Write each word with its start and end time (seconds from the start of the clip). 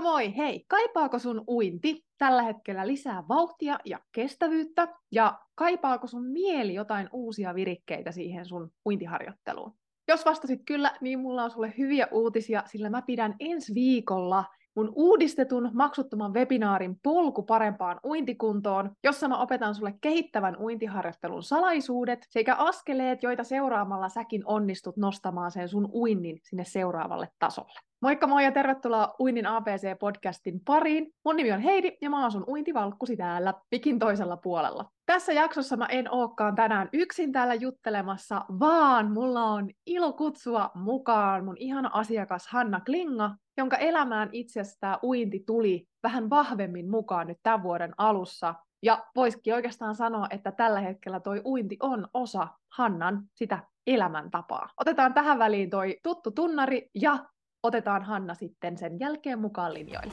Moikka 0.00 0.12
moi! 0.12 0.36
Hei, 0.36 0.64
kaipaako 0.68 1.18
sun 1.18 1.44
uinti 1.48 2.04
tällä 2.18 2.42
hetkellä 2.42 2.86
lisää 2.86 3.24
vauhtia 3.28 3.78
ja 3.84 3.98
kestävyyttä? 4.12 4.88
Ja 5.12 5.38
kaipaako 5.54 6.06
sun 6.06 6.26
mieli 6.26 6.74
jotain 6.74 7.08
uusia 7.12 7.54
virikkeitä 7.54 8.12
siihen 8.12 8.46
sun 8.46 8.70
uintiharjoitteluun? 8.86 9.74
Jos 10.08 10.24
vastasit 10.24 10.60
kyllä, 10.66 10.96
niin 11.00 11.18
mulla 11.18 11.44
on 11.44 11.50
sulle 11.50 11.74
hyviä 11.78 12.08
uutisia, 12.12 12.62
sillä 12.66 12.90
mä 12.90 13.02
pidän 13.02 13.34
ensi 13.40 13.74
viikolla 13.74 14.44
mun 14.76 14.92
uudistetun 14.94 15.70
maksuttoman 15.72 16.34
webinaarin 16.34 16.96
Polku 17.02 17.42
parempaan 17.42 18.00
uintikuntoon, 18.04 18.90
jossa 19.04 19.28
mä 19.28 19.38
opetan 19.38 19.74
sulle 19.74 19.94
kehittävän 20.00 20.56
uintiharjoittelun 20.56 21.42
salaisuudet 21.42 22.26
sekä 22.30 22.54
askeleet, 22.54 23.22
joita 23.22 23.44
seuraamalla 23.44 24.08
säkin 24.08 24.42
onnistut 24.46 24.96
nostamaan 24.96 25.50
sen 25.50 25.68
sun 25.68 25.90
uinnin 25.92 26.38
sinne 26.42 26.64
seuraavalle 26.64 27.28
tasolle. 27.38 27.80
Moikka 28.00 28.26
moi 28.26 28.44
ja 28.44 28.52
tervetuloa 28.52 29.14
Uinnin 29.20 29.46
ABC-podcastin 29.46 30.60
pariin. 30.64 31.12
Mun 31.24 31.36
nimi 31.36 31.52
on 31.52 31.60
Heidi 31.60 31.96
ja 32.00 32.10
mä 32.10 32.22
oon 32.22 32.32
sun 32.32 32.44
uintivalkkusi 32.48 33.16
täällä 33.16 33.54
pikin 33.70 33.98
toisella 33.98 34.36
puolella. 34.36 34.90
Tässä 35.06 35.32
jaksossa 35.32 35.76
mä 35.76 35.86
en 35.86 36.14
ookaan 36.14 36.54
tänään 36.54 36.88
yksin 36.92 37.32
täällä 37.32 37.54
juttelemassa, 37.54 38.44
vaan 38.60 39.12
mulla 39.12 39.44
on 39.44 39.70
ilo 39.86 40.12
kutsua 40.12 40.70
mukaan 40.74 41.44
mun 41.44 41.56
ihana 41.58 41.90
asiakas 41.92 42.46
Hanna 42.46 42.80
Klinga, 42.80 43.30
jonka 43.56 43.76
elämään 43.76 44.28
itse 44.32 44.60
asiassa 44.60 44.80
tämä 44.80 44.98
uinti 45.02 45.42
tuli 45.46 45.88
vähän 46.02 46.30
vahvemmin 46.30 46.90
mukaan 46.90 47.26
nyt 47.26 47.38
tämän 47.42 47.62
vuoden 47.62 47.94
alussa. 47.98 48.54
Ja 48.82 49.04
voisikin 49.16 49.54
oikeastaan 49.54 49.94
sanoa, 49.94 50.26
että 50.30 50.52
tällä 50.52 50.80
hetkellä 50.80 51.20
toi 51.20 51.42
uinti 51.44 51.76
on 51.82 52.08
osa 52.14 52.48
Hannan 52.72 53.22
sitä 53.34 53.58
elämäntapaa. 53.86 54.68
Otetaan 54.80 55.14
tähän 55.14 55.38
väliin 55.38 55.70
toi 55.70 55.98
tuttu 56.02 56.30
tunnari 56.30 56.90
ja 56.94 57.18
otetaan 57.62 58.02
Hanna 58.02 58.34
sitten 58.34 58.78
sen 58.78 59.00
jälkeen 59.00 59.38
mukaan 59.38 59.74
linjoille. 59.74 60.12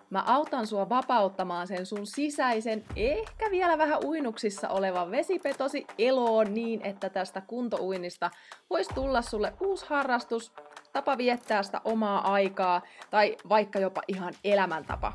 Mä 0.11 0.23
autan 0.27 0.67
sua 0.67 0.89
vapauttamaan 0.89 1.67
sen 1.67 1.85
sun 1.85 2.07
sisäisen, 2.07 2.83
ehkä 2.95 3.51
vielä 3.51 3.77
vähän 3.77 4.05
uinuksissa 4.05 4.69
olevan 4.69 5.11
vesipetosi 5.11 5.85
eloon 5.97 6.53
niin, 6.53 6.81
että 6.83 7.09
tästä 7.09 7.41
kuntouinnista 7.41 8.31
voisi 8.69 8.93
tulla 8.93 9.21
sulle 9.21 9.53
uusi 9.61 9.85
harrastus, 9.89 10.51
tapa 10.93 11.17
viettää 11.17 11.63
sitä 11.63 11.81
omaa 11.85 12.33
aikaa 12.33 12.81
tai 13.09 13.37
vaikka 13.49 13.79
jopa 13.79 14.01
ihan 14.07 14.33
elämäntapa. 14.43 15.13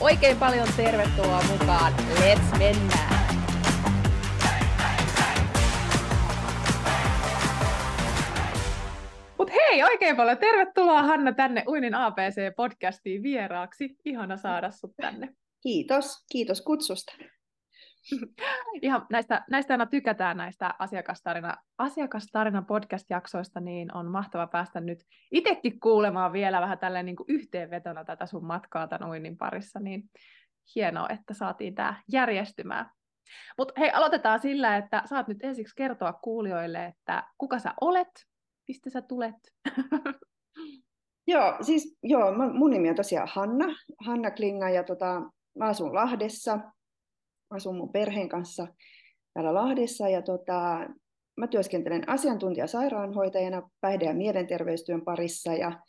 Oikein 0.00 0.36
paljon 0.36 0.68
tervetuloa 0.76 1.42
mukaan. 1.52 1.92
Let's 2.20 2.58
mennään! 2.58 3.23
Hei, 9.54 9.84
oikein 9.84 10.16
paljon 10.16 10.38
tervetuloa 10.38 11.02
Hanna 11.02 11.32
tänne 11.32 11.64
Uinin 11.68 11.94
ABC-podcastiin 11.94 13.22
vieraaksi. 13.22 13.96
Ihana 14.04 14.36
saada 14.36 14.70
sut 14.70 14.92
tänne. 14.96 15.28
Kiitos, 15.62 16.24
kiitos 16.32 16.60
kutsusta. 16.60 17.12
Ihan 18.82 19.06
näistä, 19.10 19.44
näistä 19.50 19.74
aina 19.74 19.86
tykätään 19.86 20.36
näistä 20.36 20.74
asiakastarina, 20.78 21.56
asiakastarina 21.78 22.62
podcast-jaksoista, 22.62 23.60
niin 23.60 23.96
on 23.96 24.06
mahtava 24.06 24.46
päästä 24.46 24.80
nyt 24.80 24.98
itsekin 25.32 25.80
kuulemaan 25.80 26.32
vielä 26.32 26.60
vähän 26.60 26.78
tälleen 26.78 27.06
niin 27.06 27.16
kuin 27.16 27.26
yhteenvetona 27.28 28.04
tätä 28.04 28.26
sun 28.26 28.44
matkaa 28.46 28.88
tämän 28.88 29.10
uinnin 29.10 29.36
parissa, 29.36 29.80
niin 29.80 30.02
hienoa, 30.74 31.08
että 31.08 31.34
saatiin 31.34 31.74
tämä 31.74 32.02
järjestymään. 32.12 32.90
Mutta 33.58 33.74
hei, 33.78 33.90
aloitetaan 33.90 34.40
sillä, 34.40 34.76
että 34.76 35.02
saat 35.04 35.28
nyt 35.28 35.38
ensiksi 35.42 35.76
kertoa 35.76 36.12
kuulijoille, 36.12 36.84
että 36.86 37.22
kuka 37.38 37.58
sä 37.58 37.74
olet, 37.80 38.26
mistä 38.68 38.90
sä 38.90 39.02
tulet? 39.02 39.34
joo, 41.32 41.56
siis 41.60 41.98
joo, 42.02 42.32
mun 42.52 42.70
nimi 42.70 42.90
on 42.90 42.96
tosiaan 42.96 43.28
Hanna, 43.32 43.66
Hanna 44.00 44.30
Klinga 44.30 44.70
ja 44.70 44.84
tota, 44.84 45.22
mä 45.58 45.64
asun 45.64 45.94
Lahdessa, 45.94 46.58
asun 47.50 47.76
mun 47.76 47.92
perheen 47.92 48.28
kanssa 48.28 48.66
täällä 49.34 49.54
Lahdessa 49.54 50.08
ja 50.08 50.22
tota, 50.22 50.88
mä 51.36 51.46
työskentelen 51.46 52.08
asiantuntijasairaanhoitajana 52.08 53.70
päihde- 53.80 54.04
ja 54.04 54.14
mielenterveystyön 54.14 55.04
parissa 55.04 55.52
ja, 55.52 55.80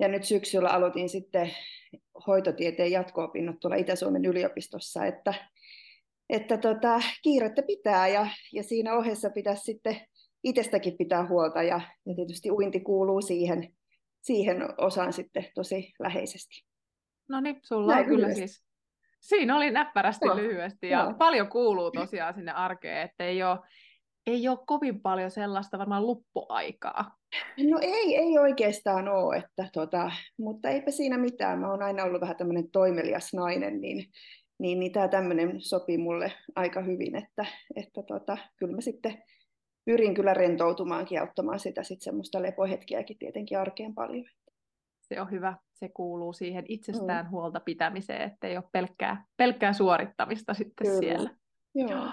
ja 0.00 0.08
nyt 0.08 0.24
syksyllä 0.24 0.68
aloitin 0.68 1.08
sitten 1.08 1.50
hoitotieteen 2.26 2.92
jatko-opinnot 2.92 3.60
tuolla 3.60 3.76
Itä-Suomen 3.76 4.24
yliopistossa, 4.24 5.06
että, 5.06 5.34
että 6.30 6.58
tota, 6.58 7.00
kiirettä 7.22 7.62
pitää 7.62 8.08
ja, 8.08 8.26
ja 8.52 8.62
siinä 8.62 8.94
ohessa 8.94 9.30
pitäisi 9.30 9.62
sitten 9.62 10.00
itsestäkin 10.44 10.96
pitää 10.98 11.28
huolta 11.28 11.62
ja, 11.62 11.80
ja 12.06 12.14
tietysti 12.14 12.50
uinti 12.50 12.80
kuuluu 12.80 13.20
siihen, 13.20 13.72
siihen 14.20 14.56
osaan 14.78 15.12
sitten 15.12 15.46
tosi 15.54 15.92
läheisesti. 15.98 16.64
No 17.28 17.40
niin, 17.40 17.60
sulla 17.62 17.92
Näin 17.92 18.04
on 18.04 18.08
kyllä 18.08 18.34
siis 18.34 18.70
Siinä 19.20 19.56
oli 19.56 19.70
näppärästi 19.70 20.26
no, 20.26 20.36
lyhyesti 20.36 20.88
ja 20.88 21.04
no. 21.04 21.14
paljon 21.18 21.48
kuuluu 21.48 21.90
tosiaan 21.90 22.34
sinne 22.34 22.52
arkeen, 22.52 23.02
että 23.02 23.24
ei 23.24 23.42
ole, 23.42 23.58
ei 24.26 24.48
ole 24.48 24.58
kovin 24.66 25.00
paljon 25.00 25.30
sellaista 25.30 25.78
varmaan 25.78 26.06
luppuaikaa. 26.06 27.16
No 27.70 27.78
ei, 27.82 28.16
ei 28.16 28.38
oikeastaan 28.38 29.08
ole, 29.08 29.36
että 29.36 29.68
tota, 29.72 30.10
mutta 30.38 30.68
eipä 30.68 30.90
siinä 30.90 31.18
mitään. 31.18 31.58
Mä 31.58 31.70
oon 31.70 31.82
aina 31.82 32.04
ollut 32.04 32.20
vähän 32.20 32.36
tämmöinen 32.36 32.70
toimelias 32.70 33.34
nainen, 33.34 33.80
niin, 33.80 34.04
niin, 34.58 34.80
niin 34.80 34.92
tämä 34.92 35.08
tämmöinen 35.08 35.60
sopii 35.60 35.98
mulle 35.98 36.32
aika 36.56 36.82
hyvin, 36.82 37.16
että, 37.16 37.46
että 37.76 38.02
tota, 38.02 38.36
kyllä 38.56 38.74
mä 38.74 38.80
sitten 38.80 39.22
pyrin 39.84 40.14
kyllä 40.14 40.34
rentoutumaankin 40.34 41.16
ja 41.16 41.22
ottamaan 41.22 41.60
sitä 41.60 41.82
sit 41.82 42.02
semmoista 42.02 42.42
lepohetkiäkin 42.42 43.18
tietenkin 43.18 43.58
arkeen 43.58 43.94
paljon 43.94 44.24
se 45.14 45.20
on 45.20 45.30
hyvä, 45.30 45.56
se 45.72 45.88
kuuluu 45.88 46.32
siihen 46.32 46.64
itsestään 46.68 47.26
mm. 47.26 47.30
huolta 47.30 47.60
pitämiseen, 47.60 48.22
että 48.22 48.46
ei 48.46 48.56
ole 48.56 48.64
pelkkää, 48.72 49.24
pelkkää 49.36 49.72
suorittamista 49.72 50.54
sitten 50.54 50.86
Kyllä. 50.86 51.00
siellä. 51.00 51.30
Joo. 51.74 51.90
Joo. 51.90 52.08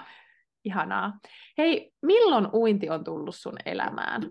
Ihanaa. 0.64 1.18
Hei, 1.58 1.92
milloin 2.02 2.48
uinti 2.52 2.90
on 2.90 3.04
tullut 3.04 3.34
sun 3.34 3.56
elämään? 3.66 4.22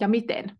Ja 0.00 0.08
miten? 0.08 0.58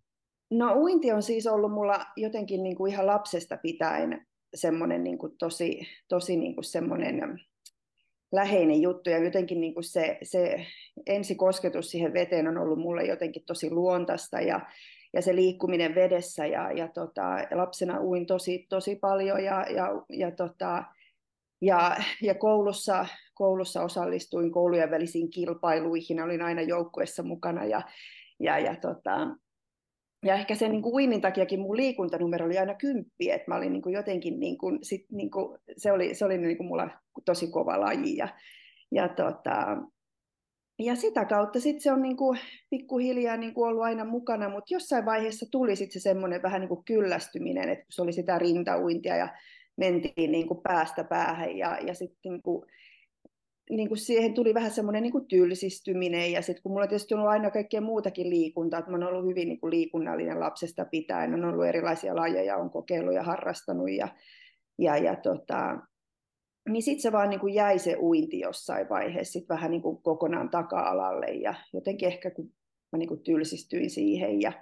No 0.50 0.74
uinti 0.74 1.12
on 1.12 1.22
siis 1.22 1.46
ollut 1.46 1.72
mulla 1.72 2.06
jotenkin 2.16 2.62
niin 2.62 2.76
kuin 2.76 2.92
ihan 2.92 3.06
lapsesta 3.06 3.56
pitäen 3.56 4.26
semmoinen 4.54 5.04
niin 5.04 5.18
kuin 5.18 5.38
tosi, 5.38 5.80
tosi 6.08 6.36
niin 6.36 6.54
kuin 6.54 6.64
semmoinen 6.64 7.40
läheinen 8.32 8.82
juttu. 8.82 9.10
Ja 9.10 9.18
jotenkin 9.18 9.60
niin 9.60 9.74
kuin 9.74 9.84
se, 9.84 10.18
se 10.22 10.66
ensikosketus 11.06 11.90
siihen 11.90 12.12
veteen 12.12 12.48
on 12.48 12.58
ollut 12.58 12.78
mulle 12.78 13.04
jotenkin 13.04 13.42
tosi 13.46 13.70
luontaista 13.70 14.40
ja 14.40 14.60
ja 15.16 15.22
se 15.22 15.34
liikkuminen 15.34 15.94
vedessä. 15.94 16.46
Ja, 16.46 16.72
ja 16.72 16.88
tota, 16.88 17.36
lapsena 17.54 18.00
uin 18.00 18.26
tosi, 18.26 18.66
tosi 18.68 18.96
paljon 18.96 19.44
ja, 19.44 19.66
ja, 19.70 19.88
ja, 20.08 20.30
tota, 20.30 20.84
ja, 21.60 21.96
ja 22.22 22.34
koulussa, 22.34 23.06
koulussa 23.34 23.82
osallistuin 23.82 24.52
koulujen 24.52 24.90
välisiin 24.90 25.30
kilpailuihin, 25.30 26.22
olin 26.22 26.42
aina 26.42 26.62
joukkueessa 26.62 27.22
mukana 27.22 27.64
ja, 27.64 27.82
ja, 28.40 28.58
ja, 28.58 28.76
tota, 28.76 29.28
ja 30.24 30.34
ehkä 30.34 30.54
sen 30.54 30.70
niin 30.70 30.82
kuin 30.82 30.94
uinnin 30.94 31.20
takiakin 31.20 31.60
mun 31.60 31.76
liikuntanumero 31.76 32.46
oli 32.46 32.58
aina 32.58 32.74
kymppi, 32.74 33.30
että 33.30 33.50
mä 33.50 33.56
olin 33.56 33.72
niin 33.72 33.82
kuin 33.82 33.92
jotenkin, 33.92 34.40
niin 34.40 34.58
kuin, 34.58 34.78
sit, 34.82 35.06
niin 35.10 35.30
kuin, 35.30 35.58
se 35.76 35.92
oli, 35.92 36.14
se 36.14 36.24
oli 36.24 36.38
niin 36.38 36.56
kuin 36.56 36.66
mulla 36.66 36.90
tosi 37.24 37.46
kova 37.50 37.80
laji 37.80 38.16
ja, 38.16 38.28
ja 38.92 39.08
tota, 39.08 39.76
ja 40.78 40.96
sitä 40.96 41.24
kautta 41.24 41.60
sitten 41.60 41.80
se 41.80 41.92
on 41.92 42.02
niinku 42.02 42.36
pikkuhiljaa 42.70 43.36
niinku 43.36 43.62
ollut 43.62 43.82
aina 43.82 44.04
mukana, 44.04 44.48
mutta 44.48 44.74
jossain 44.74 45.06
vaiheessa 45.06 45.46
tuli 45.50 45.76
sitten 45.76 46.00
se 46.00 46.02
semmoinen 46.02 46.42
vähän 46.42 46.60
niinku 46.60 46.82
kyllästyminen, 46.86 47.68
että 47.68 47.84
se 47.90 48.02
oli 48.02 48.12
sitä 48.12 48.38
rintauintia 48.38 49.16
ja 49.16 49.28
mentiin 49.76 50.32
niinku 50.32 50.54
päästä 50.54 51.04
päähän 51.04 51.56
ja, 51.56 51.78
ja 51.86 51.94
sitten 51.94 52.42
niinku, 53.70 53.94
niinku 53.94 53.96
siihen 53.96 54.34
tuli 54.34 54.54
vähän 54.54 54.70
semmoinen 54.70 55.02
niinku 55.02 55.20
tylsistyminen 55.20 56.32
ja 56.32 56.42
sitten 56.42 56.62
kun 56.62 56.72
mulla 56.72 56.82
on 56.82 56.88
tietysti 56.88 57.14
ollut 57.14 57.28
aina 57.28 57.50
kaikkea 57.50 57.80
muutakin 57.80 58.30
liikuntaa, 58.30 58.78
että 58.78 58.90
mä 58.90 58.96
oon 58.96 59.06
ollut 59.06 59.26
hyvin 59.26 59.48
niinku 59.48 59.70
liikunnallinen 59.70 60.40
lapsesta 60.40 60.84
pitäen, 60.84 61.34
on 61.34 61.44
ollut 61.44 61.66
erilaisia 61.66 62.16
lajeja, 62.16 62.56
on 62.56 62.70
kokeillut 62.70 63.14
ja 63.14 63.22
harrastanut 63.22 63.90
ja, 63.90 64.08
ja, 64.78 64.96
ja 64.96 65.16
tota, 65.16 65.78
niin 66.68 66.82
sitten 66.82 67.02
se 67.02 67.12
vaan 67.12 67.30
niin 67.30 67.40
kuin 67.40 67.54
jäi 67.54 67.78
se 67.78 67.96
uinti 67.96 68.40
jossain 68.40 68.88
vaiheessa 68.88 69.32
sit 69.32 69.48
vähän 69.48 69.70
niin 69.70 69.82
kuin 69.82 70.02
kokonaan 70.02 70.50
taka-alalle 70.50 71.26
ja 71.26 71.54
jotenkin 71.72 72.08
ehkä 72.08 72.30
kun 72.30 72.52
mä 72.92 72.98
niin 72.98 73.08
kuin 73.08 73.22
tylsistyin 73.22 73.90
siihen 73.90 74.40
ja, 74.40 74.52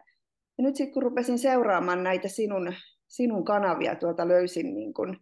ja 0.58 0.64
nyt 0.64 0.76
sitten 0.76 0.94
kun 0.94 1.02
rupesin 1.02 1.38
seuraamaan 1.38 2.02
näitä 2.02 2.28
sinun, 2.28 2.72
sinun 3.06 3.44
kanavia 3.44 3.94
tuolta 3.94 4.28
löysin, 4.28 4.74
niin, 4.74 4.94
kun, 4.94 5.16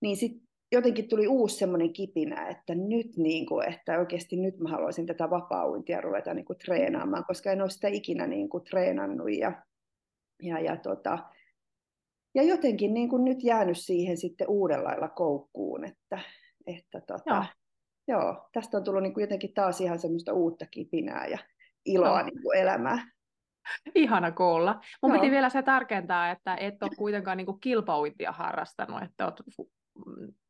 niin 0.00 0.16
sitten 0.16 0.51
jotenkin 0.72 1.08
tuli 1.08 1.26
uusi 1.26 1.56
semmoinen 1.56 1.92
kipinä, 1.92 2.48
että 2.48 2.74
nyt, 2.74 3.16
niin 3.16 3.46
kuin, 3.46 3.68
että 3.68 3.98
oikeasti 3.98 4.36
nyt 4.36 4.58
mä 4.58 4.68
haluaisin 4.68 5.06
tätä 5.06 5.30
vapaa 5.30 5.64
ruveta 6.00 6.34
niin 6.34 6.44
kuin, 6.44 6.58
treenaamaan, 6.58 7.24
koska 7.24 7.50
en 7.50 7.62
ole 7.62 7.70
sitä 7.70 7.88
ikinä 7.88 8.26
niin 8.26 8.48
kuin, 8.48 8.64
treenannut. 8.64 9.32
Ja, 9.38 9.62
ja, 10.42 10.60
ja, 10.60 10.76
tota, 10.76 11.18
ja 12.34 12.42
jotenkin 12.42 12.94
niin 12.94 13.08
kuin, 13.08 13.24
nyt 13.24 13.44
jäänyt 13.44 13.78
siihen 13.78 14.16
sitten 14.16 14.48
uudella 14.48 14.88
lailla 14.88 15.08
koukkuun, 15.08 15.84
että, 15.84 16.18
että 16.66 17.00
tota, 17.00 17.34
joo. 17.34 17.44
Joo, 18.08 18.48
tästä 18.52 18.76
on 18.76 18.84
tullut 18.84 19.02
niin 19.02 19.14
kuin, 19.14 19.22
jotenkin 19.22 19.54
taas 19.54 19.80
ihan 19.80 19.98
semmoista 19.98 20.32
uutta 20.32 20.66
kipinää 20.70 21.26
ja 21.26 21.38
iloa 21.84 22.18
no. 22.18 22.24
niin 22.24 22.42
kuin, 22.42 22.58
elämää. 22.58 23.10
Ihana 23.94 24.32
kuulla. 24.32 24.80
Mun 25.02 25.12
no. 25.12 25.18
piti 25.18 25.30
vielä 25.30 25.48
se 25.48 25.62
tarkentaa, 25.62 26.30
että 26.30 26.56
et 26.56 26.82
ole 26.82 26.90
kuitenkaan 26.96 27.36
niin 27.36 27.46
kuin 27.46 27.60
kilpauintia 27.60 28.32
harrastanut, 28.32 29.02
että 29.02 29.24
olet 29.24 29.42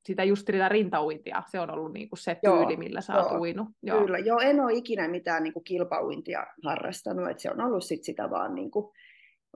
sitä 0.06 0.24
just 0.24 0.46
sitä 0.46 0.68
rintauintia, 0.68 1.42
se 1.50 1.60
on 1.60 1.70
ollut 1.70 1.92
niinku 1.92 2.16
se 2.16 2.34
tyyli, 2.34 2.72
joo, 2.72 2.78
millä 2.78 3.00
sä 3.00 3.22
oot 3.22 3.40
uinut. 3.40 3.68
Joo. 3.82 4.00
Kyllä, 4.00 4.18
joo, 4.18 4.40
en 4.40 4.60
ole 4.60 4.72
ikinä 4.72 5.08
mitään 5.08 5.42
niinku 5.42 5.60
kilpauintia 5.60 6.46
harrastanut, 6.64 7.30
että 7.30 7.42
se 7.42 7.50
on 7.50 7.60
ollut 7.60 7.84
sit 7.84 8.04
sitä 8.04 8.30
vaan 8.30 8.54
niinku, 8.54 8.92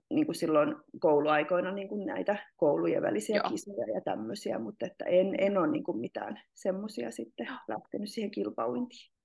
niinku 0.09 0.33
silloin 0.33 0.75
kouluaikoina 0.99 1.71
niinku 1.71 2.05
näitä 2.05 2.37
koulujen 2.57 3.01
välisiä 3.01 3.35
joo. 3.35 3.49
kisoja 3.49 3.93
ja 3.93 4.01
tämmöisiä, 4.01 4.59
mutta 4.59 4.85
että 4.85 5.05
en, 5.05 5.35
en 5.37 5.57
ole 5.57 5.67
niinku 5.67 5.93
mitään 5.93 6.39
semmoisia 6.53 7.11
sitten 7.11 7.47
lähtenyt 7.67 8.09
siihen 8.09 8.31
kilpauintiin. 8.31 9.16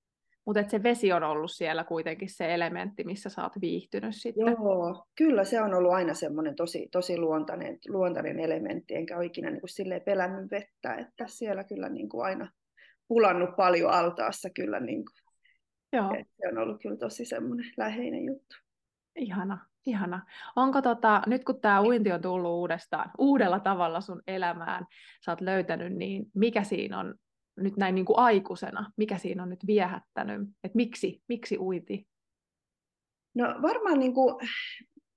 Mutta 0.45 0.63
se 0.67 0.83
vesi 0.83 1.11
on 1.11 1.23
ollut 1.23 1.51
siellä 1.51 1.83
kuitenkin 1.83 2.29
se 2.29 2.53
elementti, 2.53 3.03
missä 3.03 3.29
sä 3.29 3.43
oot 3.43 3.61
viihtynyt 3.61 4.15
sitten. 4.15 4.47
Joo, 4.47 5.05
kyllä 5.15 5.43
se 5.43 5.61
on 5.61 5.73
ollut 5.73 5.93
aina 5.93 6.13
semmoinen 6.13 6.55
tosi, 6.55 6.87
tosi 6.91 7.17
luontainen, 7.17 7.77
luontainen 7.87 8.39
elementti, 8.39 8.95
enkä 8.95 9.17
ole 9.17 9.25
ikinä 9.25 9.49
niin 9.49 9.61
kuin 9.61 9.69
silleen 9.69 10.01
pelännyt 10.01 10.51
vettä, 10.51 10.95
että 10.95 11.27
siellä 11.27 11.63
kyllä 11.63 11.89
niin 11.89 12.09
kuin 12.09 12.25
aina 12.25 12.51
pulannut 13.07 13.55
paljon 13.55 13.91
altaassa 13.91 14.49
kyllä. 14.49 14.79
Niin 14.79 15.05
kuin, 15.05 15.23
Joo. 15.93 16.09
Se 16.41 16.47
on 16.51 16.57
ollut 16.57 16.81
kyllä 16.81 16.97
tosi 16.97 17.25
semmoinen 17.25 17.71
läheinen 17.77 18.25
juttu. 18.25 18.55
Ihana, 19.15 19.65
ihana. 19.85 20.25
Onko 20.55 20.81
tota, 20.81 21.21
nyt 21.27 21.43
kun 21.43 21.61
tämä 21.61 21.81
uinti 21.81 22.11
on 22.11 22.21
tullut 22.21 22.51
uudestaan, 22.51 23.11
uudella 23.17 23.59
tavalla 23.59 24.01
sun 24.01 24.21
elämään, 24.27 24.85
sä 25.25 25.31
oot 25.31 25.41
löytänyt, 25.41 25.93
niin 25.93 26.25
mikä 26.33 26.63
siinä 26.63 26.99
on 26.99 27.15
nyt 27.57 27.77
näin 27.77 27.95
niin 27.95 28.05
kuin 28.05 28.19
aikuisena, 28.19 28.91
mikä 28.97 29.17
siinä 29.17 29.43
on 29.43 29.49
nyt 29.49 29.67
viehättänyt, 29.67 30.41
että 30.63 30.75
miksi, 30.75 31.21
miksi 31.27 31.57
uiti? 31.57 32.07
No 33.35 33.45
varmaan 33.61 33.99
niin 33.99 34.13
kuin, 34.13 34.49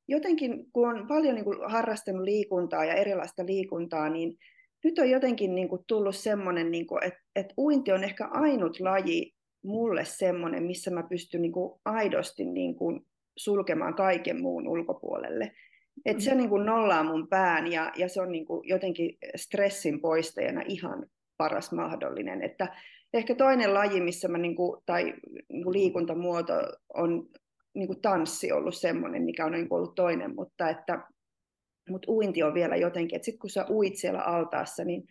jotenkin, 0.08 0.72
kun 0.72 0.88
on 0.88 1.08
paljon 1.08 1.34
niin 1.34 1.44
kuin 1.44 1.58
harrastanut 1.70 2.22
liikuntaa 2.22 2.84
ja 2.84 2.94
erilaista 2.94 3.46
liikuntaa, 3.46 4.08
niin 4.08 4.36
nyt 4.84 4.98
on 4.98 5.10
jotenkin 5.10 5.54
niin 5.54 5.68
kuin 5.68 5.82
tullut 5.86 6.16
semmoinen, 6.16 6.70
niin 6.70 6.86
kuin, 6.86 7.04
että, 7.04 7.20
että 7.36 7.54
uinti 7.58 7.92
on 7.92 8.04
ehkä 8.04 8.26
ainut 8.26 8.80
laji 8.80 9.32
mulle 9.64 10.04
semmoinen, 10.04 10.62
missä 10.62 10.90
mä 10.90 11.02
pystyn 11.02 11.42
niin 11.42 11.52
kuin 11.52 11.80
aidosti 11.84 12.44
niin 12.44 12.76
kuin 12.76 13.00
sulkemaan 13.36 13.94
kaiken 13.94 14.40
muun 14.40 14.68
ulkopuolelle. 14.68 15.52
Et 16.04 16.20
se 16.20 16.30
mm. 16.30 16.36
niin 16.36 16.48
kuin 16.48 16.66
nollaa 16.66 17.04
mun 17.04 17.28
pään 17.28 17.72
ja, 17.72 17.92
ja 17.96 18.08
se 18.08 18.20
on 18.20 18.32
niin 18.32 18.46
kuin 18.46 18.68
jotenkin 18.68 19.18
stressin 19.36 20.00
poistajana 20.00 20.62
ihan 20.66 21.06
paras 21.36 21.72
mahdollinen. 21.72 22.42
Että 22.42 22.76
ehkä 23.14 23.34
toinen 23.34 23.74
laji, 23.74 24.00
missä 24.00 24.28
mä, 24.28 24.38
niin 24.38 24.56
kuin, 24.56 24.82
tai 24.86 25.14
niin 25.48 25.64
kuin 25.64 25.72
liikuntamuoto 25.72 26.54
on 26.94 27.28
niin 27.74 27.86
kuin 27.86 28.00
tanssi 28.00 28.52
ollut 28.52 28.74
semmoinen, 28.74 29.22
mikä 29.22 29.46
on 29.46 29.52
niin 29.52 29.68
kuin 29.68 29.76
ollut 29.76 29.94
toinen, 29.94 30.34
mutta 30.34 30.68
että 30.68 31.00
mutta 31.90 32.12
uinti 32.12 32.42
on 32.42 32.54
vielä 32.54 32.76
jotenkin, 32.76 33.16
että 33.16 33.24
sitten 33.24 33.38
kun 33.38 33.50
sä 33.50 33.66
uit 33.70 33.96
siellä 33.96 34.20
altaassa, 34.20 34.84
niin 34.84 35.02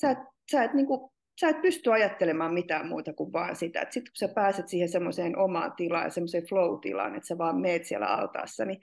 sä 0.00 0.10
et, 0.10 0.18
sä 0.50 0.62
et, 0.62 0.74
niin 0.74 0.86
kuin, 0.86 1.10
sä 1.40 1.48
et 1.48 1.62
pysty 1.62 1.92
ajattelemaan 1.92 2.54
mitään 2.54 2.88
muuta 2.88 3.12
kuin 3.12 3.32
vaan 3.32 3.56
sitä. 3.56 3.80
Sitten 3.80 4.12
kun 4.12 4.28
sä 4.28 4.28
pääset 4.34 4.68
siihen 4.68 4.88
semmoiseen 4.88 5.38
omaan 5.38 5.72
tilaan, 5.76 6.10
semmoiseen 6.10 6.46
flow-tilaan, 6.46 7.14
että 7.14 7.26
sä 7.26 7.38
vaan 7.38 7.60
meet 7.60 7.84
siellä 7.84 8.06
altaassa, 8.06 8.64
niin 8.64 8.80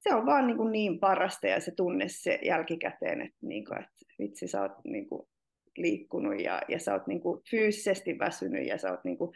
se 0.00 0.14
on 0.14 0.26
vaan 0.26 0.46
niin, 0.46 0.56
kuin 0.56 0.72
niin 0.72 1.00
parasta 1.00 1.46
ja 1.46 1.60
se 1.60 1.70
tunne 1.70 2.04
se 2.08 2.38
jälkikäteen, 2.44 3.20
että, 3.20 3.38
niin 3.42 3.64
kuin, 3.64 3.78
että 3.78 4.14
vitsi, 4.18 4.48
sä 4.48 4.62
oot 4.62 4.72
niin 4.84 5.08
kuin 5.08 5.28
liikkunut 5.76 6.40
ja, 6.40 6.62
ja 6.68 6.78
sä 6.78 6.92
oot 6.92 7.06
niin 7.06 7.20
kuin 7.20 7.42
fyysisesti 7.50 8.18
väsynyt 8.18 8.66
ja 8.66 8.78
sä 8.78 8.90
oot 8.90 9.04
niin 9.04 9.18
kuin, 9.18 9.30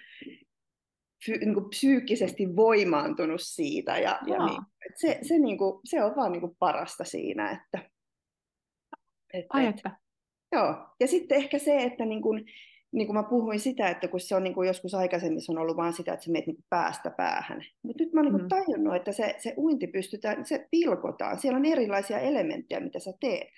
fy, 1.27 1.33
niin 1.33 1.55
kuin 1.55 1.69
psyykkisesti 1.69 2.56
voimaantunut 2.56 3.41
siitä. 3.41 3.99
Ja, 3.99 4.19
ja 4.27 4.47
niin, 4.47 4.62
että 4.87 5.00
se, 5.00 5.19
se, 5.23 5.38
niin 5.38 5.59
kuin, 5.59 5.81
se 5.85 6.05
on 6.05 6.17
vaan 6.17 6.33
niin 6.33 6.41
kuin 6.41 6.56
parasta 6.59 7.05
siinä. 7.05 7.50
Että, 7.50 7.91
että, 9.35 9.47
Ai 9.50 9.67
että. 9.67 9.91
Joo, 10.53 10.75
ja 11.00 11.06
sitten 11.06 11.38
ehkä 11.38 11.59
se, 11.59 11.83
että 11.83 12.05
niin 12.05 12.23
kuin, 12.23 12.44
niin 12.93 13.06
kuin 13.06 13.17
mä 13.17 13.23
puhuin 13.23 13.61
sitä, 13.61 13.89
että 13.89 14.09
kun 14.09 14.21
se 14.21 14.37
on 14.37 14.44
niin 14.44 14.55
kuin 14.55 14.67
joskus 14.67 14.94
aikaisemmin 14.94 15.41
se 15.41 15.53
on 15.53 15.59
ollut 15.59 15.77
vain 15.77 15.93
sitä, 15.93 16.12
että 16.12 16.25
sä 16.25 16.32
menet 16.32 16.47
niin 16.47 16.65
päästä 16.71 17.11
päähän. 17.11 17.65
Mutta 17.82 18.05
nyt 18.05 18.12
mä 18.12 18.21
oon 18.21 18.32
niin 18.32 18.49
tajunnut, 18.49 18.97
että 18.97 19.12
se, 19.12 19.35
se 19.39 19.55
uinti 19.56 19.87
pystytään, 19.87 20.47
se 20.47 20.69
pilkotaan. 20.71 21.39
Siellä 21.39 21.56
on 21.56 21.65
erilaisia 21.65 22.19
elementtejä, 22.19 22.81
mitä 22.81 22.99
sä 22.99 23.12
teet 23.21 23.49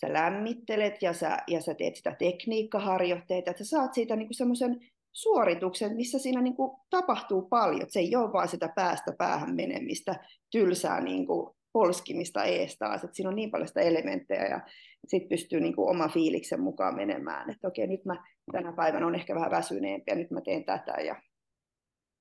sä 0.00 0.12
lämmittelet 0.12 1.02
ja 1.02 1.12
sä, 1.12 1.38
ja 1.46 1.60
sä 1.60 1.74
teet 1.74 1.96
sitä 1.96 2.16
tekniikkaharjoitteita, 2.18 3.50
että 3.50 3.64
sä 3.64 3.70
saat 3.70 3.94
siitä 3.94 4.16
niinku 4.16 4.34
semmoisen 4.34 4.80
suorituksen, 5.12 5.96
missä 5.96 6.18
siinä 6.18 6.42
niinku 6.42 6.80
tapahtuu 6.90 7.42
paljon. 7.42 7.86
Se 7.88 8.00
ei 8.00 8.16
ole 8.16 8.32
vaan 8.32 8.48
sitä 8.48 8.68
päästä 8.74 9.12
päähän 9.18 9.56
menemistä, 9.56 10.14
tylsää 10.50 11.00
niinku 11.00 11.56
polskimista 11.72 12.44
ees 12.44 12.78
taas, 12.78 13.04
että 13.04 13.16
siinä 13.16 13.28
on 13.28 13.36
niin 13.36 13.50
paljon 13.50 13.68
sitä 13.68 13.80
elementtejä 13.80 14.46
ja 14.46 14.60
sitten 15.08 15.28
pystyy 15.28 15.60
niinku 15.60 15.88
oma 15.88 16.08
fiiliksen 16.08 16.60
mukaan 16.60 16.96
menemään, 16.96 17.50
että 17.50 17.68
okei 17.68 17.86
nyt 17.86 18.04
mä 18.04 18.24
tänä 18.52 18.72
päivänä 18.72 19.06
on 19.06 19.14
ehkä 19.14 19.34
vähän 19.34 19.50
väsyneempi 19.50 20.10
ja 20.10 20.16
nyt 20.16 20.30
mä 20.30 20.40
teen 20.40 20.64
tätä 20.64 20.92
ja, 20.92 21.22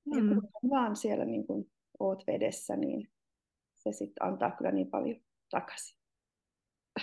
mm. 0.06 0.30
ja 0.30 0.42
kun 0.42 0.70
vaan 0.70 0.96
siellä 0.96 1.26
niin 1.26 1.48
kun 1.48 1.66
oot 2.00 2.24
vedessä, 2.28 2.76
niin 2.76 3.08
se 3.76 3.92
sitten 3.92 4.28
antaa 4.28 4.52
kyllä 4.52 4.72
niin 4.72 4.90
paljon 4.90 5.20
takaisin 5.50 6.05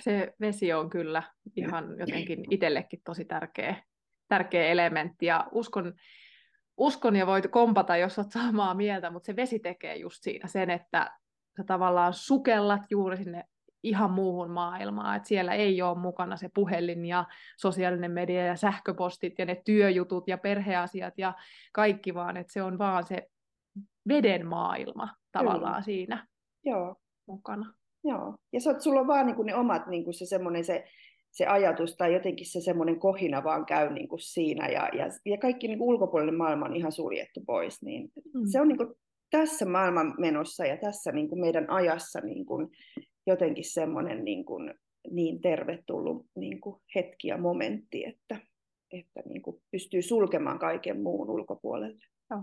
se 0.00 0.34
vesi 0.40 0.72
on 0.72 0.90
kyllä 0.90 1.22
ihan 1.56 1.98
jotenkin 1.98 2.44
itsellekin 2.50 3.00
tosi 3.04 3.24
tärkeä, 3.24 3.76
tärkeä 4.28 4.66
elementti 4.66 5.26
ja 5.26 5.48
uskon, 5.52 5.94
uskon 6.76 7.16
ja 7.16 7.26
voit 7.26 7.46
kompata, 7.50 7.96
jos 7.96 8.18
olet 8.18 8.32
samaa 8.32 8.74
mieltä, 8.74 9.10
mutta 9.10 9.26
se 9.26 9.36
vesi 9.36 9.58
tekee 9.58 9.96
just 9.96 10.22
siinä 10.22 10.48
sen, 10.48 10.70
että 10.70 11.10
sä 11.56 11.64
tavallaan 11.64 12.14
sukellat 12.14 12.82
juuri 12.90 13.16
sinne 13.16 13.44
ihan 13.82 14.10
muuhun 14.10 14.50
maailmaan, 14.50 15.16
että 15.16 15.28
siellä 15.28 15.54
ei 15.54 15.82
ole 15.82 15.98
mukana 15.98 16.36
se 16.36 16.50
puhelin 16.54 17.04
ja 17.04 17.24
sosiaalinen 17.56 18.10
media 18.10 18.46
ja 18.46 18.56
sähköpostit 18.56 19.38
ja 19.38 19.44
ne 19.44 19.62
työjutut 19.64 20.28
ja 20.28 20.38
perheasiat 20.38 21.18
ja 21.18 21.34
kaikki 21.72 22.14
vaan, 22.14 22.36
että 22.36 22.52
se 22.52 22.62
on 22.62 22.78
vaan 22.78 23.06
se 23.06 23.30
veden 24.08 24.46
maailma 24.46 25.08
tavallaan 25.32 25.72
Kyllä. 25.72 25.82
siinä 25.82 26.26
Joo. 26.64 26.96
mukana. 27.26 27.74
Joo, 28.04 28.36
ja 28.52 28.60
sä, 28.60 28.74
sulla 28.78 29.00
on 29.00 29.06
vaan 29.06 29.26
niin 29.26 29.36
kuin 29.36 29.46
ne 29.46 29.54
omat 29.54 29.86
niin 29.86 30.04
kuin 30.04 30.14
se 30.14 30.26
semmoinen 30.26 30.64
se, 30.64 30.84
se 31.30 31.46
ajatus 31.46 31.96
tai 31.96 32.14
jotenkin 32.14 32.46
se 32.46 32.60
semmoinen 32.60 33.00
kohina 33.00 33.44
vaan 33.44 33.66
käy 33.66 33.92
niin 33.92 34.08
kuin 34.08 34.20
siinä 34.20 34.68
ja, 34.68 34.88
ja, 34.92 35.06
ja 35.26 35.38
kaikki 35.38 35.68
niin 35.68 35.78
kuin 35.78 35.88
ulkopuolinen 35.88 36.34
maailma 36.34 36.66
on 36.66 36.76
ihan 36.76 36.92
suljettu 36.92 37.40
pois. 37.46 37.82
Niin 37.82 38.12
mm. 38.34 38.42
Se 38.52 38.60
on 38.60 38.68
niin 38.68 38.78
kuin 38.78 38.94
tässä 39.30 39.66
maailman 39.66 40.14
menossa 40.18 40.66
ja 40.66 40.76
tässä 40.76 41.12
niin 41.12 41.28
kuin 41.28 41.40
meidän 41.40 41.70
ajassa 41.70 42.20
niin 42.20 42.46
kuin 42.46 42.68
jotenkin 43.26 43.64
semmoinen 43.64 44.24
niin, 44.24 44.44
kuin, 44.44 44.74
niin 45.10 45.40
tervetullut 45.40 46.26
niin 46.36 46.60
kuin 46.60 46.82
hetki 46.94 47.28
ja 47.28 47.38
momentti, 47.38 48.04
että, 48.04 48.38
että 48.90 49.22
niin 49.28 49.42
kuin 49.42 49.62
pystyy 49.70 50.02
sulkemaan 50.02 50.58
kaiken 50.58 51.02
muun 51.02 51.30
ulkopuolelle. 51.30 52.04
Joo. 52.30 52.42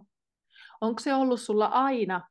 Onko 0.82 1.00
se 1.00 1.14
ollut 1.14 1.42
sulla 1.42 1.66
aina, 1.66 2.30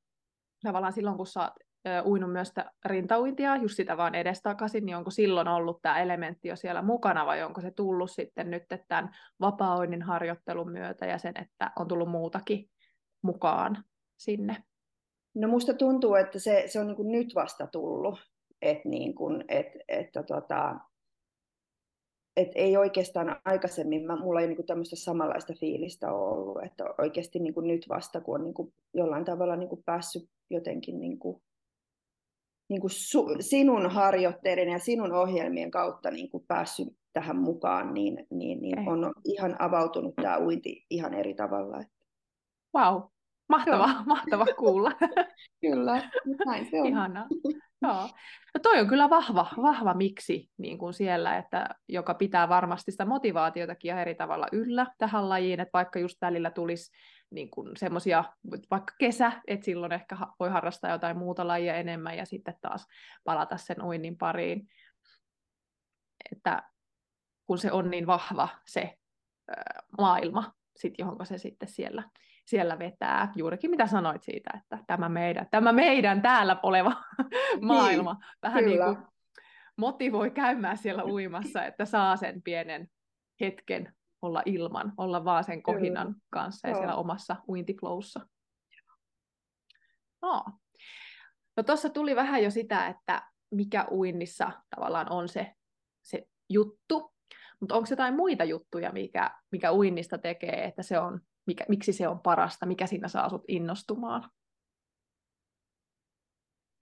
tavallaan 0.62 0.92
silloin 0.92 1.16
kun 1.16 1.26
sä 1.26 1.40
oot 1.40 1.67
uinut 2.06 2.32
myös 2.32 2.48
sitä 2.48 2.70
rintauintia, 2.84 3.56
just 3.56 3.76
sitä 3.76 3.96
vaan 3.96 4.14
edestakaisin, 4.14 4.86
niin 4.86 4.96
onko 4.96 5.10
silloin 5.10 5.48
ollut 5.48 5.82
tämä 5.82 6.00
elementti 6.00 6.48
jo 6.48 6.56
siellä 6.56 6.82
mukana 6.82 7.26
vai 7.26 7.42
onko 7.42 7.60
se 7.60 7.70
tullut 7.70 8.10
sitten 8.10 8.50
nyt 8.50 8.62
tämän 8.88 9.10
vapaa 9.40 9.78
harjoittelun 10.04 10.72
myötä 10.72 11.06
ja 11.06 11.18
sen, 11.18 11.34
että 11.40 11.70
on 11.78 11.88
tullut 11.88 12.10
muutakin 12.10 12.70
mukaan 13.22 13.84
sinne? 14.16 14.56
No 15.34 15.48
musta 15.48 15.74
tuntuu, 15.74 16.14
että 16.14 16.38
se, 16.38 16.64
se 16.66 16.80
on 16.80 16.86
niin 16.86 16.96
kuin 16.96 17.12
nyt 17.12 17.34
vasta 17.34 17.66
tullut, 17.66 18.18
että 18.62 18.88
niin 18.88 19.14
kuin, 19.14 19.44
et, 19.48 19.66
että 19.88 20.22
tota, 20.22 20.76
et 22.36 22.48
ei 22.54 22.76
oikeastaan 22.76 23.40
aikaisemmin, 23.44 24.06
mä, 24.06 24.16
mulla 24.16 24.40
ei 24.40 24.46
niin 24.46 24.56
kuin 24.56 24.66
tämmöistä 24.66 24.96
samanlaista 24.96 25.52
fiilistä 25.60 26.12
ollut, 26.12 26.64
että 26.64 26.84
oikeasti 26.98 27.38
niin 27.38 27.54
kuin 27.54 27.66
nyt 27.66 27.88
vasta, 27.88 28.20
kun 28.20 28.34
on 28.34 28.44
niin 28.44 28.54
kuin 28.54 28.72
jollain 28.94 29.24
tavalla 29.24 29.56
niin 29.56 29.68
kuin 29.68 29.82
päässyt 29.82 30.28
jotenkin 30.50 31.00
niin 31.00 31.18
kuin 31.18 31.42
niin 32.68 32.80
kuin 32.80 32.90
su, 32.90 33.26
sinun 33.40 33.90
harjoitteiden 33.90 34.68
ja 34.68 34.78
sinun 34.78 35.12
ohjelmien 35.12 35.70
kautta 35.70 36.10
niin 36.10 36.30
kuin 36.30 36.44
päässyt 36.48 36.88
tähän 37.12 37.36
mukaan, 37.36 37.94
niin, 37.94 38.26
niin, 38.30 38.60
niin 38.62 38.88
on 38.88 39.12
ihan 39.24 39.56
avautunut 39.58 40.14
tämä 40.16 40.38
uinti 40.38 40.86
ihan 40.90 41.14
eri 41.14 41.34
tavalla. 41.34 41.82
Wow, 42.76 43.02
mahtava, 43.48 43.88
mahtava 44.06 44.46
kuulla. 44.58 44.92
Kyllä, 45.60 46.10
näin 46.46 46.68
se 46.70 46.80
on. 46.80 46.86
Ihanaa. 46.86 47.26
Joo. 47.82 48.02
No 48.54 48.60
toi 48.62 48.80
on 48.80 48.88
kyllä 48.88 49.10
vahva, 49.10 49.46
vahva 49.62 49.94
miksi 49.94 50.50
niin 50.58 50.78
kuin 50.78 50.94
siellä, 50.94 51.36
että, 51.36 51.68
joka 51.88 52.14
pitää 52.14 52.48
varmasti 52.48 52.90
sitä 52.90 53.04
motivaatiotakin 53.04 53.88
ja 53.88 54.00
eri 54.00 54.14
tavalla 54.14 54.46
yllä 54.52 54.86
tähän 54.98 55.28
lajiin, 55.28 55.60
että 55.60 55.72
vaikka 55.72 55.98
just 55.98 56.18
välillä 56.20 56.50
tulisi 56.50 56.92
niin 57.30 57.48
semmoisia, 57.76 58.24
vaikka 58.70 58.94
kesä, 58.98 59.32
että 59.46 59.64
silloin 59.64 59.92
ehkä 59.92 60.16
voi 60.40 60.50
harrastaa 60.50 60.90
jotain 60.90 61.18
muuta 61.18 61.46
lajia 61.46 61.74
enemmän 61.74 62.16
ja 62.16 62.26
sitten 62.26 62.54
taas 62.60 62.86
palata 63.24 63.56
sen 63.56 63.82
uinnin 63.82 64.18
pariin. 64.18 64.68
Että 66.32 66.62
kun 67.46 67.58
se 67.58 67.72
on 67.72 67.90
niin 67.90 68.06
vahva 68.06 68.48
se 68.66 68.98
maailma, 69.98 70.52
sit, 70.78 70.94
johon 70.98 71.26
se 71.26 71.38
sitten 71.38 71.68
siellä, 71.68 72.02
siellä 72.44 72.78
vetää. 72.78 73.32
Juurikin 73.36 73.70
mitä 73.70 73.86
sanoit 73.86 74.22
siitä, 74.22 74.50
että 74.62 74.84
tämä 74.86 75.08
meidän, 75.08 75.46
tämä 75.50 75.72
meidän 75.72 76.22
täällä 76.22 76.60
oleva 76.62 76.92
maailma 77.60 78.12
niin, 78.12 78.38
vähän 78.42 78.64
niin 78.64 78.78
kuin 78.84 78.96
motivoi 79.76 80.30
käymään 80.30 80.78
siellä 80.78 81.04
uimassa, 81.04 81.64
että 81.64 81.84
saa 81.84 82.16
sen 82.16 82.42
pienen 82.42 82.88
hetken 83.40 83.94
olla 84.22 84.42
ilman, 84.46 84.92
olla 84.96 85.24
vaan 85.24 85.44
sen 85.44 85.62
kohinan 85.62 86.06
Kyllä. 86.06 86.18
kanssa 86.30 86.68
ja 86.68 86.74
siellä 86.74 86.94
omassa 86.94 87.36
uintiflowssa. 87.48 88.20
No. 90.22 90.44
No 91.56 91.62
tuossa 91.62 91.90
tuli 91.90 92.16
vähän 92.16 92.42
jo 92.42 92.50
sitä, 92.50 92.86
että 92.86 93.22
mikä 93.50 93.86
uinnissa 93.90 94.52
tavallaan 94.76 95.12
on 95.12 95.28
se, 95.28 95.52
se 96.02 96.28
juttu, 96.50 97.14
mutta 97.60 97.74
onko 97.74 97.86
jotain 97.90 98.16
muita 98.16 98.44
juttuja, 98.44 98.92
mikä, 98.92 99.30
mikä 99.52 99.72
uinnista 99.72 100.18
tekee, 100.18 100.64
että 100.64 100.82
se 100.82 100.98
on, 100.98 101.20
mikä, 101.46 101.64
miksi 101.68 101.92
se 101.92 102.08
on 102.08 102.20
parasta, 102.20 102.66
mikä 102.66 102.86
siinä 102.86 103.08
saa 103.08 103.28
sut 103.28 103.44
innostumaan? 103.48 104.30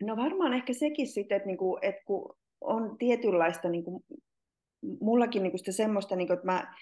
No 0.03 0.17
varmaan 0.17 0.53
ehkä 0.53 0.73
sekin 0.73 1.07
sitten, 1.07 1.37
että, 1.37 1.47
niinku, 1.47 1.79
että 1.83 2.03
kun 2.05 2.37
on 2.61 2.99
tietynlaista, 2.99 3.69
niinku, 3.69 4.05
mullakin 5.01 5.43
niinku 5.43 5.59
sitä 5.59 5.73
semmoista, 5.73 6.17
niinku, 6.17 6.33
että 6.33 6.47
mä, 6.47 6.75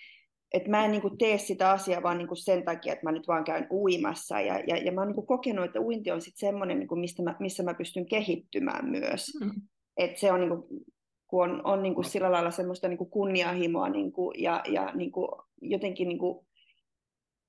että 0.55 0.71
mä 0.71 0.85
en 0.85 0.91
niinku 0.91 1.11
tee 1.11 1.39
sitä 1.39 1.71
asiaa 1.71 2.03
vaan 2.03 2.19
niinku 2.19 2.35
sen 2.35 2.65
takia, 2.65 2.93
että 2.93 3.07
mä 3.07 3.13
nyt 3.13 3.29
vaan 3.29 3.45
käyn 3.45 3.67
uimassa. 3.71 4.41
Ja, 4.41 4.61
ja, 4.67 4.77
ja 4.77 4.93
mä 4.93 5.01
oon 5.01 5.09
niinku 5.09 5.27
kokenut, 5.27 5.65
että 5.65 5.81
uinti 5.81 6.11
on 6.11 6.21
sitten 6.21 6.49
semmoinen, 6.49 6.79
niinku, 6.79 6.97
mistä 6.97 7.23
mä, 7.23 7.37
missä 7.41 7.63
mä 7.63 7.75
pystyn 7.75 8.07
kehittymään 8.07 8.91
myös. 8.91 9.27
Mm. 9.41 9.51
Et 9.97 10.17
se 10.17 10.33
on 10.33 10.41
niinku, 10.41 10.69
kun 11.35 11.51
on, 11.51 11.61
on 11.65 11.83
niin 11.83 11.95
kuin 11.95 12.05
sillä 12.05 12.33
lailla 12.33 12.51
semmoista 12.51 12.89
niin 12.89 12.99
kuin 12.99 13.11
kunnianhimoa 13.11 13.89
niin 13.89 14.13
kuin, 14.13 14.43
ja, 14.43 14.63
ja 14.69 14.91
niin 14.95 15.13
kuin 15.13 15.29
jotenkin 15.63 16.09
niin 16.09 16.19
kuin 16.19 16.47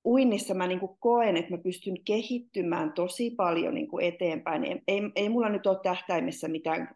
uinnissa 0.06 0.54
mä 0.54 0.68
niin 0.68 0.80
kuin 0.80 0.98
koen, 1.00 1.38
että 1.38 1.51
mä 1.51 1.58
pystyn 1.58 2.04
kehittymään 2.06 2.94
tosi 2.94 3.32
paljon 3.32 3.74
niin 3.74 3.88
kuin 3.88 4.06
eteenpäin. 4.06 4.63
Ei, 4.63 4.82
ei, 4.88 5.01
ei 5.15 5.30
mulla 5.30 5.50
nyt 5.50 5.68
ole 5.68 5.77
tähtäimessä 5.84 6.48
mitään 6.48 6.96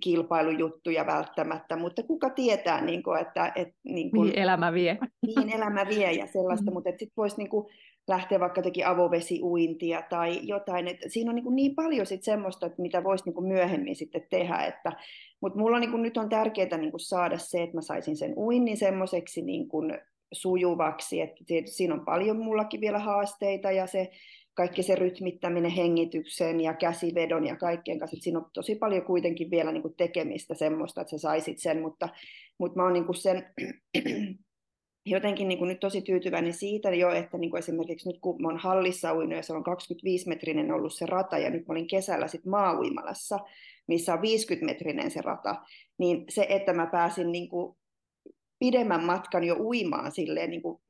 kilpailujuttuja 0.00 1.06
välttämättä, 1.06 1.76
mutta 1.76 2.02
kuka 2.02 2.30
tietää, 2.30 2.84
niin 2.84 3.02
kuin, 3.02 3.20
että... 3.20 3.52
että 3.54 3.74
niin 3.84 4.10
kuin, 4.10 4.22
mihin 4.22 4.38
elämä 4.38 4.72
vie. 4.72 4.98
Mihin 5.26 5.54
elämä 5.56 5.88
vie 5.88 6.12
ja 6.12 6.26
sellaista, 6.26 6.70
mm. 6.70 6.74
mutta 6.74 6.90
sitten 6.90 7.12
voisi 7.16 7.36
niin 7.36 7.50
kuin, 7.50 7.66
lähteä 8.10 8.40
vaikka 8.40 8.62
teki 8.62 8.84
avovesiuintia 8.84 10.02
tai 10.10 10.40
jotain. 10.42 10.88
Et 10.88 10.96
siinä 11.06 11.30
on 11.30 11.34
niin, 11.34 11.56
niin 11.56 11.74
paljon 11.74 12.06
sit 12.06 12.22
semmoista, 12.22 12.66
että 12.66 12.82
mitä 12.82 13.04
voisi 13.04 13.30
niin 13.30 13.44
myöhemmin 13.44 13.96
sitten 13.96 14.26
tehdä. 14.30 14.56
Että, 14.56 14.92
mutta 15.40 15.58
mulla 15.58 15.78
niin 15.78 16.02
nyt 16.02 16.16
on 16.16 16.28
tärkeää 16.28 16.76
niin 16.78 16.92
saada 16.96 17.38
se, 17.38 17.62
että 17.62 17.76
mä 17.76 17.82
saisin 17.82 18.16
sen 18.16 18.34
uinnin 18.36 18.76
semmoiseksi 18.76 19.42
niin 19.42 19.68
sujuvaksi. 20.32 21.20
Et 21.20 21.32
siinä 21.64 21.94
on 21.94 22.04
paljon 22.04 22.36
mullakin 22.36 22.80
vielä 22.80 22.98
haasteita 22.98 23.70
ja 23.70 23.86
se 23.86 24.10
kaikki 24.54 24.82
se 24.82 24.94
rytmittäminen 24.94 25.70
hengityksen 25.70 26.60
ja 26.60 26.74
käsivedon 26.74 27.46
ja 27.46 27.56
kaikkien 27.56 27.98
kanssa. 27.98 28.16
Et 28.16 28.22
siinä 28.22 28.38
on 28.38 28.50
tosi 28.52 28.74
paljon 28.74 29.04
kuitenkin 29.04 29.50
vielä 29.50 29.72
niin 29.72 29.94
tekemistä 29.96 30.54
semmoista, 30.54 31.00
että 31.00 31.10
sä 31.10 31.18
saisit 31.18 31.58
sen, 31.58 31.80
mutta, 31.80 32.08
mutta 32.58 32.76
mä 32.76 32.84
oon 32.84 32.92
niin 32.92 33.14
sen 33.14 33.54
jotenkin 35.06 35.48
niin 35.48 35.58
kuin 35.58 35.68
nyt 35.68 35.80
tosi 35.80 36.02
tyytyväinen 36.02 36.52
siitä 36.52 36.90
jo, 36.90 37.10
että 37.10 37.38
niin 37.38 37.50
kuin 37.50 37.58
esimerkiksi 37.58 38.08
nyt 38.08 38.20
kun 38.20 38.42
mä 38.42 38.58
hallissa 38.58 39.14
uinut 39.14 39.36
ja 39.36 39.42
se 39.42 39.52
on 39.52 39.64
25-metrinen 39.64 40.72
ollut 40.72 40.94
se 40.94 41.06
rata 41.06 41.38
ja 41.38 41.50
nyt 41.50 41.66
mä 41.66 41.72
olin 41.72 41.86
kesällä 41.86 42.28
sitten 42.28 42.50
maa-uimalassa, 42.50 43.38
missä 43.86 44.12
on 44.12 44.18
50-metrinen 44.18 45.10
se 45.10 45.20
rata, 45.20 45.56
niin 45.98 46.24
se, 46.28 46.46
että 46.48 46.72
mä 46.72 46.86
pääsin 46.86 47.32
niin 47.32 47.48
kuin 47.48 47.76
pidemmän 48.58 49.04
matkan 49.04 49.44
jo 49.44 49.56
uimaan 49.58 50.12
silleen 50.12 50.50
niin 50.50 50.62
kuin 50.62 50.82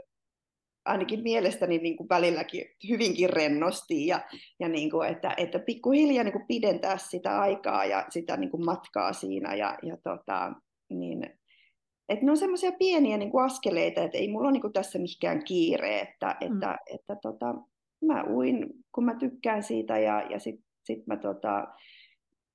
ainakin 0.85 1.23
mielestäni 1.23 1.79
niin 1.79 1.97
kuin 1.97 2.09
välilläkin 2.09 2.65
hyvinkin 2.89 3.31
rennosti 3.31 4.07
ja, 4.07 4.21
ja 4.61 4.69
niin 4.69 4.91
kuin, 4.91 5.09
että, 5.09 5.35
että 5.37 5.59
pikkuhiljaa 5.59 6.25
niin 6.25 6.33
kuin 6.33 6.47
pidentää 6.47 6.99
sitä 6.99 7.41
aikaa 7.41 7.85
ja 7.85 8.07
sitä 8.11 8.37
niin 8.37 8.51
kuin 8.51 8.65
matkaa 8.65 9.13
siinä 9.13 9.55
ja, 9.55 9.79
ja 9.83 9.97
tota, 9.97 10.53
niin 10.89 11.40
että 12.11 12.25
ne 12.25 12.31
on 12.31 12.37
semmoisia 12.37 12.73
pieniä 12.73 13.17
niin 13.17 13.31
kuin 13.31 13.45
askeleita, 13.45 14.03
että 14.03 14.19
ei 14.19 14.29
mulla 14.29 14.49
ole 14.49 14.53
niin 14.53 14.61
kuin 14.61 14.73
tässä 14.73 14.99
mikään 14.99 15.45
kiire, 15.45 16.01
että, 16.01 16.37
mm. 16.41 16.53
että, 16.53 16.79
että 16.95 17.17
tota, 17.23 17.55
mä 18.01 18.25
uin, 18.25 18.67
kun 18.93 19.05
mä 19.05 19.15
tykkään 19.15 19.63
siitä 19.63 19.99
ja, 19.99 20.23
ja 20.31 20.39
sitten 20.39 20.65
sit 20.85 21.07
mä 21.07 21.17
tota, 21.17 21.69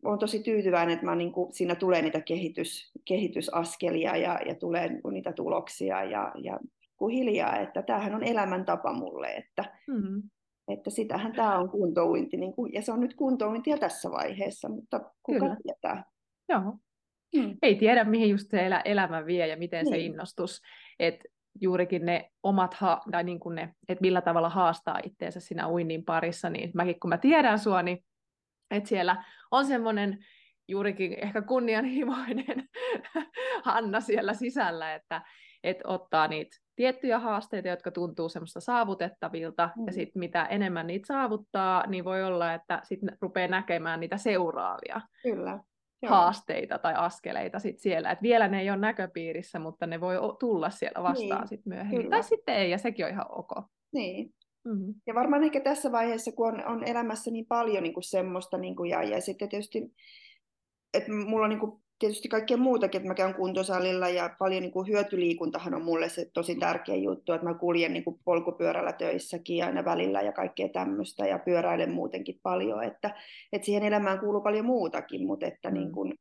olen 0.03 0.19
tosi 0.19 0.39
tyytyväinen, 0.39 0.93
että 0.93 1.05
mä, 1.05 1.15
niin 1.15 1.31
kuin, 1.31 1.53
siinä 1.53 1.75
tulee 1.75 2.01
niitä 2.01 2.21
kehitys, 2.21 2.91
kehitysaskelia 3.05 4.15
ja, 4.15 4.39
ja 4.45 4.55
tulee 4.55 4.87
niin 4.89 5.01
kuin, 5.01 5.13
niitä 5.13 5.33
tuloksia 5.33 6.03
ja, 6.03 6.31
ja 6.43 6.59
hiljaa, 7.11 7.57
että 7.57 7.81
tämähän 7.81 8.15
on 8.15 8.23
elämäntapa 8.23 8.93
mulle, 8.93 9.27
että, 9.27 9.65
mm. 9.87 10.23
että 10.67 10.89
sitähän 10.89 11.33
tämä 11.33 11.59
on 11.59 11.69
kuntouinti, 11.69 12.37
niin 12.37 12.53
kuin, 12.53 12.73
ja 12.73 12.81
se 12.81 12.91
on 12.91 12.99
nyt 12.99 13.13
kuntouintia 13.13 13.77
tässä 13.77 14.11
vaiheessa, 14.11 14.69
mutta 14.69 14.99
kuka 15.23 15.39
Kyllä. 15.39 15.57
tietää. 15.63 16.03
Joo. 16.49 16.77
Hmm. 17.37 17.57
Ei 17.61 17.75
tiedä, 17.75 18.03
mihin 18.03 18.29
just 18.29 18.49
se 18.49 18.65
elä, 18.65 18.81
elämä 18.85 19.25
vie 19.25 19.47
ja 19.47 19.57
miten 19.57 19.85
niin. 19.85 19.93
se 19.93 19.99
innostus, 19.99 20.61
että 20.99 21.25
juurikin 21.61 22.05
ne 22.05 22.31
omat, 22.43 22.73
ha- 22.73 23.01
tai 23.11 23.23
niin 23.23 23.39
kuin 23.39 23.55
ne, 23.55 23.75
että 23.89 24.01
millä 24.01 24.21
tavalla 24.21 24.49
haastaa 24.49 24.99
itseensä 25.03 25.39
siinä 25.39 25.69
uinnin 25.69 26.05
parissa, 26.05 26.49
niin 26.49 26.71
mäkin 26.73 26.99
kun 26.99 27.09
mä 27.09 27.17
tiedän 27.17 27.59
sua, 27.59 27.81
niin 27.81 28.05
että 28.71 28.89
siellä 28.89 29.23
on 29.51 29.65
semmoinen 29.65 30.25
juurikin 30.67 31.13
ehkä 31.21 31.41
kunnianhimoinen 31.41 32.63
Hanna 33.65 34.01
siellä 34.01 34.33
sisällä, 34.33 34.93
että, 34.93 35.21
että 35.63 35.83
ottaa 35.87 36.27
niitä 36.27 36.57
tiettyjä 36.75 37.19
haasteita, 37.19 37.67
jotka 37.67 37.91
tuntuu 37.91 38.29
semmoista 38.29 38.59
saavutettavilta, 38.59 39.69
mm. 39.75 39.85
ja 39.85 39.93
sitten 39.93 40.19
mitä 40.19 40.45
enemmän 40.45 40.87
niitä 40.87 41.07
saavuttaa, 41.07 41.87
niin 41.87 42.05
voi 42.05 42.23
olla, 42.23 42.53
että 42.53 42.81
sitten 42.83 43.17
rupeaa 43.21 43.47
näkemään 43.47 43.99
niitä 43.99 44.17
seuraavia. 44.17 45.01
Kyllä 45.23 45.59
haasteita 46.07 46.79
tai 46.79 46.93
askeleita 46.97 47.59
sit 47.59 47.79
siellä. 47.79 48.11
Et 48.11 48.21
vielä 48.21 48.47
ne 48.47 48.61
ei 48.61 48.69
ole 48.69 48.77
näköpiirissä, 48.77 49.59
mutta 49.59 49.87
ne 49.87 50.01
voi 50.01 50.15
tulla 50.39 50.69
siellä 50.69 51.03
vastaan 51.03 51.41
niin, 51.41 51.47
sit 51.47 51.65
myöhemmin. 51.65 51.97
Kyllä. 51.97 52.09
Tai 52.09 52.23
sitten 52.23 52.55
ei, 52.55 52.71
ja 52.71 52.77
sekin 52.77 53.05
on 53.05 53.11
ihan 53.11 53.25
ok. 53.29 53.51
Niin. 53.93 54.33
Mm-hmm. 54.65 54.93
Ja 55.07 55.15
varmaan 55.15 55.43
ehkä 55.43 55.59
tässä 55.59 55.91
vaiheessa, 55.91 56.31
kun 56.31 56.47
on, 56.47 56.65
on 56.65 56.87
elämässä 56.87 57.31
niin 57.31 57.45
paljon 57.45 57.83
niin 57.83 57.93
kuin 57.93 58.03
semmoista, 58.03 58.57
niin 58.57 58.75
kuin, 58.75 58.89
ja, 58.89 59.03
ja 59.03 59.21
sitten 59.21 59.49
tietysti, 59.49 59.93
että 60.93 61.11
mulla 61.11 61.43
on 61.43 61.49
niin 61.49 61.59
kuin 61.59 61.81
tietysti 61.99 62.27
kaikkea 62.27 62.57
muutakin, 62.57 62.99
että 62.99 63.07
mä 63.07 63.15
käyn 63.15 63.33
kuntosalilla 63.33 64.09
ja 64.09 64.35
paljon 64.39 64.61
niin 64.61 64.71
kuin 64.71 64.87
hyötyliikuntahan 64.87 65.73
on 65.73 65.81
mulle 65.81 66.09
se 66.09 66.29
tosi 66.33 66.55
tärkeä 66.55 66.95
juttu, 66.95 67.33
että 67.33 67.47
mä 67.47 67.53
kuljen 67.53 67.93
niin 67.93 68.03
kuin 68.03 68.19
polkupyörällä 68.25 68.93
töissäkin 68.93 69.65
aina 69.65 69.85
välillä 69.85 70.21
ja 70.21 70.31
kaikkea 70.31 70.69
tämmöistä 70.69 71.25
ja 71.25 71.39
pyöräilen 71.39 71.91
muutenkin 71.91 72.39
paljon, 72.43 72.83
että, 72.83 73.15
että 73.53 73.65
siihen 73.65 73.83
elämään 73.83 74.19
kuuluu 74.19 74.41
paljon 74.41 74.65
muutakin, 74.65 75.25
mutta 75.25 75.45
että 75.45 75.69
mm. 75.69 75.73
niin 75.73 75.91
kuin, 75.91 76.13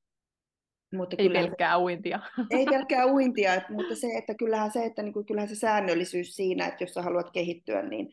mutta 0.94 1.16
ei 1.18 1.30
pelkkää 1.30 1.78
uintia. 1.78 2.20
Ei 2.50 2.64
pelkkää 2.74 3.06
uintia, 3.06 3.54
että, 3.54 3.72
mutta 3.72 3.96
se, 3.96 4.06
että 4.18 4.34
kyllähän 4.34 4.70
se, 4.70 4.84
että 4.84 5.02
niin 5.02 5.12
kuin, 5.12 5.26
kyllähän 5.26 5.48
se 5.48 5.54
säännöllisyys 5.54 6.36
siinä, 6.36 6.66
että 6.66 6.84
jos 6.84 6.94
sä 6.94 7.02
haluat 7.02 7.30
kehittyä, 7.30 7.82
niin 7.82 8.12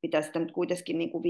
pitää 0.00 0.22
sitä 0.22 0.38
nyt 0.38 0.52
kuitenkin 0.52 0.98
niin 0.98 1.10
kuin 1.10 1.24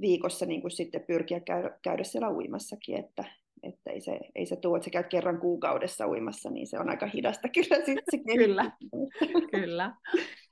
viikossa 0.00 0.46
niin 0.46 0.60
kuin 0.60 0.70
sitten 0.70 1.04
pyrkiä 1.06 1.40
käydä, 1.40 1.78
käydä 1.82 2.04
siellä 2.04 2.30
uimassakin, 2.30 2.96
että, 2.96 3.24
että 3.62 3.90
ei 3.90 4.00
se, 4.00 4.20
ei 4.34 4.46
se 4.46 4.56
tuo, 4.56 4.76
että 4.76 4.84
sä 4.84 4.90
käyt 4.90 5.06
kerran 5.06 5.40
kuukaudessa 5.40 6.08
uimassa, 6.08 6.50
niin 6.50 6.66
se 6.66 6.78
on 6.78 6.90
aika 6.90 7.06
hidasta 7.06 7.48
kyllä. 7.54 7.84
Sit 7.84 7.98
se 8.10 8.18
kyllä, 8.36 8.70
kyllä. 9.50 9.94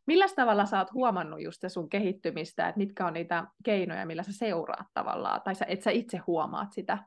Millä 0.07 0.27
tavalla 0.37 0.67
sä 0.67 0.79
oot 0.79 0.93
huomannut 0.93 1.43
just 1.43 1.61
se 1.61 1.69
sun 1.69 1.89
kehittymistä, 1.89 2.69
että 2.69 2.79
mitkä 2.79 3.07
on 3.07 3.13
niitä 3.13 3.45
keinoja, 3.65 4.07
millä 4.07 4.23
sä 4.23 4.33
seuraat 4.33 4.87
tavallaan, 4.95 5.43
tai 5.43 5.55
sä, 5.55 5.65
että 5.69 5.85
sä 5.85 5.91
itse 5.91 6.19
huomaat 6.27 6.73
sitä, 6.73 6.99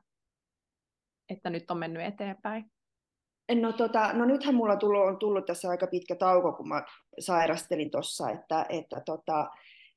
että 1.30 1.50
nyt 1.50 1.70
on 1.70 1.78
mennyt 1.78 2.02
eteenpäin? 2.02 2.64
No, 3.54 3.72
tota, 3.72 4.12
no 4.12 4.24
nythän 4.24 4.54
mulla 4.54 4.76
tullut, 4.76 5.06
on 5.06 5.18
tullut 5.18 5.46
tässä 5.46 5.68
aika 5.68 5.86
pitkä 5.86 6.14
tauko, 6.14 6.52
kun 6.52 6.68
mä 6.68 6.82
sairastelin 7.18 7.90
tuossa, 7.90 8.30
että, 8.30 8.66
että 8.68 9.02
tota, 9.06 9.50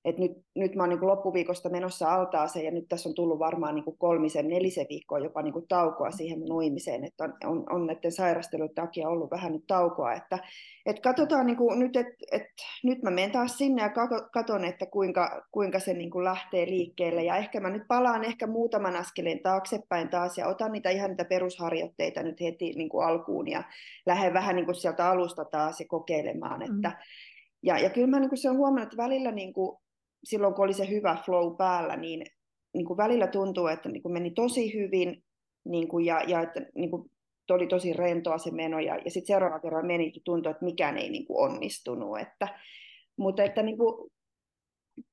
et 0.05 0.17
nyt, 0.17 0.31
nyt 0.55 0.75
mä 0.75 0.83
oon 0.83 0.89
niin 0.89 1.07
loppuviikosta 1.07 1.69
menossa 1.69 2.13
altaaseen 2.13 2.65
ja 2.65 2.71
nyt 2.71 2.85
tässä 2.89 3.09
on 3.09 3.15
tullut 3.15 3.39
varmaan 3.39 3.75
niin 3.75 3.97
kolmisen, 3.97 4.47
nelisen 4.47 4.85
viikkoa 4.89 5.19
jopa 5.19 5.41
niin 5.41 5.67
taukoa 5.67 6.11
siihen 6.11 6.39
mun 6.39 6.51
uimiseen, 6.51 7.03
että 7.03 7.23
on, 7.23 7.33
on, 7.45 7.65
on 7.69 7.87
näiden 7.87 8.11
sairastelujen 8.11 8.75
takia 8.75 9.09
ollut 9.09 9.31
vähän 9.31 9.51
nyt 9.51 9.63
taukoa, 9.67 10.13
että 10.13 10.39
et 10.85 10.99
katsotaan 10.99 11.47
niin 11.47 11.57
nyt, 11.75 11.95
että 11.95 12.13
et, 12.31 12.43
nyt 12.83 13.01
mä 13.01 13.11
menen 13.11 13.31
taas 13.31 13.57
sinne 13.57 13.81
ja 13.81 13.89
katson, 14.33 14.65
että 14.65 14.85
kuinka, 14.85 15.45
kuinka 15.51 15.79
se 15.79 15.93
niin 15.93 16.23
lähtee 16.23 16.65
liikkeelle 16.65 17.23
ja 17.23 17.37
ehkä 17.37 17.59
mä 17.59 17.69
nyt 17.69 17.83
palaan 17.87 18.23
ehkä 18.23 18.47
muutaman 18.47 18.95
askeleen 18.95 19.39
taaksepäin 19.39 20.09
taas 20.09 20.37
ja 20.37 20.47
otan 20.47 20.71
niitä 20.71 20.89
ihan 20.89 21.09
niitä 21.09 21.25
perusharjoitteita 21.25 22.23
nyt 22.23 22.41
heti 22.41 22.73
niin 22.73 22.89
alkuun 23.05 23.47
ja 23.47 23.63
lähden 24.05 24.33
vähän 24.33 24.55
niin 24.55 24.75
sieltä 24.75 25.09
alusta 25.09 25.45
taas 25.45 25.79
ja 25.79 25.85
kokeilemaan, 25.89 26.59
mm. 26.59 26.75
että 26.75 26.97
ja, 27.63 27.77
ja 27.77 27.89
kyllä 27.89 28.07
mä 28.07 28.19
niin 28.19 28.37
se 28.37 28.49
on 28.49 28.57
huomannut, 28.57 28.93
että 28.93 29.03
välillä 29.03 29.31
niin 29.31 29.53
kuin, 29.53 29.77
silloin 30.23 30.53
kun 30.53 30.65
oli 30.65 30.73
se 30.73 30.89
hyvä 30.89 31.17
flow 31.25 31.57
päällä, 31.57 31.97
niin, 31.97 32.25
niin 32.73 32.85
kuin 32.85 32.97
välillä 32.97 33.27
tuntuu, 33.27 33.67
että 33.67 33.89
niin 33.89 34.03
kuin 34.03 34.13
meni 34.13 34.31
tosi 34.31 34.73
hyvin 34.73 35.23
niin 35.65 35.87
kuin, 35.87 36.05
ja, 36.05 36.21
ja 36.27 36.41
että 36.41 36.61
niin 36.75 36.91
kuin, 36.91 37.11
oli 37.51 37.67
tosi 37.67 37.93
rentoa 37.93 38.37
se 38.37 38.51
meno 38.51 38.79
ja, 38.79 38.95
ja 38.95 39.11
sitten 39.11 39.27
seuraava 39.27 39.59
kerran 39.59 39.85
meni, 39.85 40.13
tuntui, 40.23 40.51
että 40.51 40.65
mikään 40.65 40.97
ei 40.97 41.09
niin 41.09 41.25
kuin 41.25 41.51
onnistunut. 41.51 42.19
Että, 42.19 42.47
mutta 43.17 43.43
että 43.43 43.63
niin 43.63 43.77
kuin, 43.77 44.11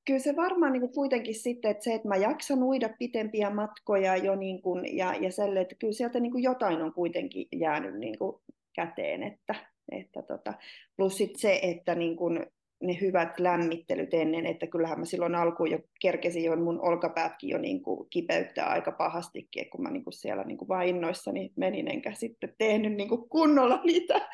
kyllä 0.05 0.19
se 0.19 0.35
varmaan 0.35 0.73
niin 0.73 0.81
kuin 0.81 0.93
kuitenkin 0.93 1.35
sitten, 1.35 1.71
että 1.71 1.83
se, 1.83 1.93
että 1.93 2.07
mä 2.07 2.15
jaksan 2.15 2.63
uida 2.63 2.89
pitempiä 2.99 3.49
matkoja 3.49 4.17
jo 4.17 4.35
niin 4.35 4.61
kuin, 4.61 4.97
ja, 4.97 5.15
ja 5.15 5.31
selle, 5.31 5.61
että 5.61 5.75
kyllä 5.75 5.93
sieltä 5.93 6.19
niin 6.19 6.31
kuin 6.31 6.43
jotain 6.43 6.81
on 6.81 6.93
kuitenkin 6.93 7.47
jäänyt 7.55 7.95
niin 7.95 8.17
kuin 8.17 8.41
käteen, 8.75 9.23
että, 9.23 9.55
että 9.91 10.21
tota, 10.21 10.53
plus 10.97 11.17
sit 11.17 11.35
se, 11.35 11.59
että 11.63 11.95
niin 11.95 12.15
kuin 12.15 12.45
ne 12.81 12.97
hyvät 13.01 13.39
lämmittelyt 13.39 14.13
ennen, 14.13 14.45
että 14.45 14.67
kyllähän 14.67 14.99
mä 14.99 15.05
silloin 15.05 15.35
alkuun 15.35 15.71
jo 15.71 15.79
kerkesin 16.01 16.43
jo 16.43 16.55
mun 16.55 16.81
olkapäätkin 16.81 17.49
jo 17.49 17.57
niin 17.57 17.83
kuin 17.83 18.09
kipeyttää 18.09 18.67
aika 18.67 18.91
pahastikin, 18.91 19.69
kun 19.69 19.83
mä 19.83 19.89
niin 19.89 20.03
kuin 20.03 20.13
siellä 20.13 20.43
niin 20.43 20.57
kuin 20.57 20.67
vaan 20.67 20.85
innoissani 20.85 21.53
menin, 21.55 21.87
enkä 21.87 22.13
sitten 22.13 22.55
tehnyt 22.57 22.93
niin 22.93 23.09
kuin 23.09 23.29
kunnolla, 23.29 23.81
niitä, 23.83 24.29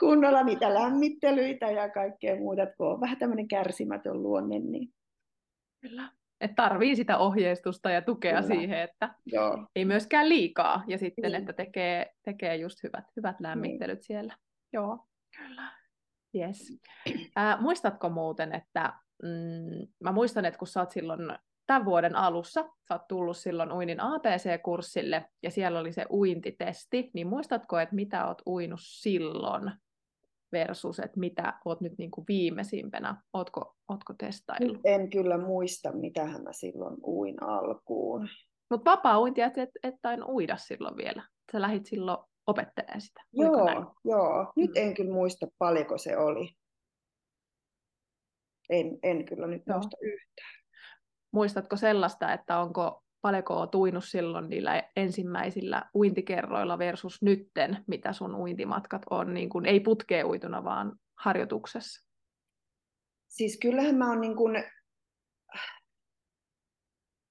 kunnolla 0.00 0.42
niitä 0.42 0.74
lämmittelyitä 0.74 1.70
ja 1.70 1.90
kaikkea 1.90 2.36
muuta, 2.36 2.66
kun 2.66 2.86
on 2.86 3.00
vähän 3.00 3.18
tämmöinen 3.18 3.48
kärsimätön 3.48 4.22
luonne. 4.22 4.58
Niin... 4.58 4.88
Kyllä. 5.80 6.08
Että 6.40 6.54
tarvii 6.54 6.96
sitä 6.96 7.18
ohjeistusta 7.18 7.90
ja 7.90 8.02
tukea 8.02 8.42
Kyllä. 8.42 8.54
siihen, 8.54 8.80
että 8.80 9.14
Joo. 9.26 9.66
ei 9.76 9.84
myöskään 9.84 10.28
liikaa, 10.28 10.84
ja 10.86 10.98
sitten, 10.98 11.32
niin. 11.32 11.34
että 11.34 11.52
tekee, 11.52 12.14
tekee 12.24 12.56
just 12.56 12.82
hyvät, 12.82 13.04
hyvät 13.16 13.40
niin. 13.40 13.48
lämmittelyt 13.48 13.98
niin. 13.98 14.04
siellä. 14.04 14.36
Joo, 14.72 15.06
kyllä. 15.36 15.77
Yes. 16.34 16.78
Äh, 17.38 17.60
muistatko 17.60 18.08
muuten, 18.08 18.54
että 18.54 18.92
mm, 19.22 19.88
mä 20.00 20.12
muistan, 20.12 20.44
että 20.44 20.58
kun 20.58 20.68
sä 20.68 20.80
oot 20.80 20.90
silloin 20.90 21.20
tämän 21.66 21.84
vuoden 21.84 22.16
alussa, 22.16 22.62
sä 22.88 22.94
oot 22.94 23.08
tullut 23.08 23.36
silloin 23.36 23.72
uinin 23.72 24.00
APC-kurssille 24.00 25.24
ja 25.42 25.50
siellä 25.50 25.80
oli 25.80 25.92
se 25.92 26.06
uintitesti, 26.10 27.10
niin 27.14 27.26
muistatko, 27.26 27.78
että 27.78 27.94
mitä 27.94 28.26
oot 28.26 28.42
uinut 28.46 28.80
silloin 28.82 29.72
versus, 30.52 30.98
että 30.98 31.20
mitä 31.20 31.54
oot 31.64 31.80
nyt 31.80 31.98
niin 31.98 32.10
kuin 32.10 32.24
viimeisimpänä, 32.28 33.22
ootko, 33.32 33.76
ootko 33.88 34.14
testaillut? 34.18 34.80
En 34.84 35.10
kyllä 35.10 35.38
muista, 35.38 35.92
mitä 35.92 36.24
mä 36.24 36.52
silloin 36.52 36.96
uin 37.02 37.42
alkuun. 37.42 38.28
Mutta 38.70 38.90
vapaa-uintia 38.90 39.46
et, 39.46 39.58
et, 39.58 39.70
et 39.82 39.94
uida 40.26 40.56
silloin 40.56 40.96
vielä. 40.96 41.22
Sä 41.52 41.60
lähit 41.60 41.86
silloin 41.86 42.18
opettelee 42.48 43.00
sitä. 43.00 43.20
joo, 43.32 43.64
näin? 43.64 43.86
joo. 44.04 44.52
Nyt 44.56 44.70
mm. 44.70 44.76
en 44.76 44.94
kyllä 44.94 45.12
muista 45.12 45.46
paljonko 45.58 45.98
se 45.98 46.16
oli. 46.16 46.50
En, 48.70 48.98
en 49.02 49.24
kyllä 49.24 49.46
nyt 49.46 49.62
joo. 49.66 49.76
muista 49.76 49.96
yhtään. 50.02 50.58
Muistatko 51.32 51.76
sellaista, 51.76 52.32
että 52.32 52.58
onko 52.58 53.04
paljonko 53.20 53.54
olet 53.60 53.74
uinut 53.74 54.04
silloin 54.04 54.48
niillä 54.48 54.90
ensimmäisillä 54.96 55.90
uintikerroilla 55.94 56.78
versus 56.78 57.22
nytten, 57.22 57.84
mitä 57.86 58.12
sun 58.12 58.34
uintimatkat 58.34 59.02
on, 59.10 59.34
niin 59.34 59.48
kuin, 59.48 59.66
ei 59.66 59.80
putkeen 59.80 60.26
uituna, 60.26 60.64
vaan 60.64 60.96
harjoituksessa? 61.18 62.08
Siis 63.28 63.58
kyllähän 63.62 63.94
mä 63.94 64.08
oon 64.08 64.20
niin 64.20 64.36
kuin 64.36 64.64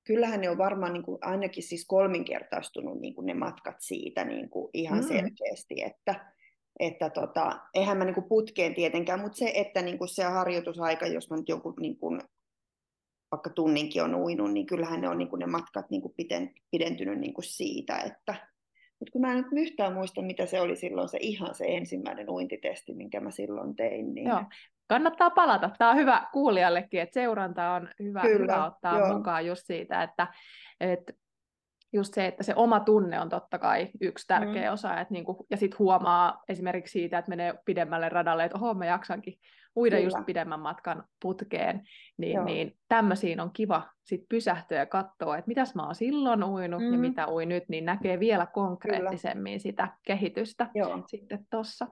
kyllähän 0.07 0.41
ne 0.41 0.49
on 0.49 0.57
varmaan 0.57 0.93
niin 0.93 1.03
kuin 1.03 1.17
ainakin 1.21 1.63
siis 1.63 1.85
kolminkertaistunut 1.87 2.99
niin 2.99 3.15
kuin 3.15 3.25
ne 3.25 3.33
matkat 3.33 3.75
siitä 3.79 4.25
niin 4.25 4.49
kuin 4.49 4.69
ihan 4.73 4.99
mm. 4.99 5.07
selkeästi, 5.07 5.83
että, 5.83 6.31
että 6.79 7.09
tota, 7.09 7.59
eihän 7.73 7.97
mä 7.97 8.05
niin 8.05 8.13
kuin 8.13 8.29
putkeen 8.29 8.75
tietenkään, 8.75 9.19
mutta 9.19 9.37
se, 9.37 9.51
että 9.55 9.81
niin 9.81 9.97
kuin 9.97 10.09
se 10.09 10.23
harjoitusaika, 10.23 11.07
jos 11.07 11.29
mä 11.29 11.37
nyt 11.37 11.49
joku 11.49 11.73
niin 11.79 11.97
kuin, 11.97 12.21
vaikka 13.31 13.49
tunninkin 13.49 14.03
on 14.03 14.15
uinut, 14.15 14.53
niin 14.53 14.65
kyllähän 14.65 15.01
ne 15.01 15.09
on 15.09 15.17
niin 15.17 15.29
kuin 15.29 15.39
ne 15.39 15.45
matkat 15.45 15.89
niin 15.89 16.01
kuin 16.01 16.13
piden, 16.17 16.53
pidentynyt 16.71 17.19
niin 17.19 17.33
kuin 17.33 17.45
siitä, 17.45 17.97
että 17.97 18.47
mutta 18.99 19.11
kun 19.11 19.21
mä 19.21 19.31
en 19.31 19.37
nyt 19.37 19.47
yhtään 19.51 19.93
muista, 19.93 20.21
mitä 20.21 20.45
se 20.45 20.61
oli 20.61 20.75
silloin 20.75 21.09
se 21.09 21.17
ihan 21.21 21.55
se 21.55 21.65
ensimmäinen 21.67 22.29
uintitesti, 22.29 22.93
minkä 22.93 23.19
mä 23.19 23.31
silloin 23.31 23.75
tein. 23.75 24.13
Niin... 24.13 24.27
Joo 24.27 24.43
kannattaa 24.87 25.29
palata. 25.29 25.69
Tämä 25.77 25.91
on 25.91 25.97
hyvä 25.97 26.27
kuulijallekin, 26.33 27.01
että 27.01 27.13
seuranta 27.13 27.71
on 27.71 27.89
hyvä, 28.03 28.21
Kyllä, 28.21 28.53
hyvä 28.53 28.65
ottaa 28.65 28.99
joo. 28.99 29.17
mukaan 29.17 29.45
just 29.45 29.61
siitä, 29.65 30.03
että, 30.03 30.27
että 30.79 31.13
just 31.93 32.13
se, 32.13 32.25
että 32.25 32.43
se 32.43 32.53
oma 32.55 32.79
tunne 32.79 33.19
on 33.19 33.29
totta 33.29 33.59
kai 33.59 33.89
yksi 34.01 34.27
tärkeä 34.27 34.69
mm. 34.69 34.73
osa, 34.73 34.99
että 34.99 35.13
niinku, 35.13 35.45
ja 35.49 35.57
sitten 35.57 35.79
huomaa 35.79 36.43
esimerkiksi 36.49 36.91
siitä, 36.91 37.17
että 37.17 37.29
menee 37.29 37.53
pidemmälle 37.65 38.09
radalle, 38.09 38.43
että 38.43 38.57
oho, 38.57 38.73
mä 38.73 38.85
jaksankin 38.85 39.39
uida 39.77 39.95
Kyllä. 39.95 40.07
just 40.07 40.25
pidemmän 40.25 40.59
matkan 40.59 41.03
putkeen, 41.21 41.81
niin, 42.17 42.45
niin 42.45 42.77
tämmöisiin 42.87 43.39
on 43.39 43.51
kiva 43.53 43.83
sit 44.03 44.21
pysähtyä 44.29 44.77
ja 44.77 44.85
katsoa, 44.85 45.37
että 45.37 45.47
mitäs 45.47 45.75
mä 45.75 45.83
oon 45.83 45.95
silloin 45.95 46.43
uinut 46.43 46.81
mm. 46.81 46.93
ja 46.93 46.99
mitä 46.99 47.27
uin 47.27 47.49
nyt, 47.49 47.63
niin 47.69 47.85
näkee 47.85 48.19
vielä 48.19 48.45
konkreettisemmin 48.45 49.51
Kyllä. 49.51 49.59
sitä 49.59 49.87
kehitystä 50.03 50.69
Joo. 50.75 51.03
sitten 51.07 51.45
tuossa. 51.51 51.87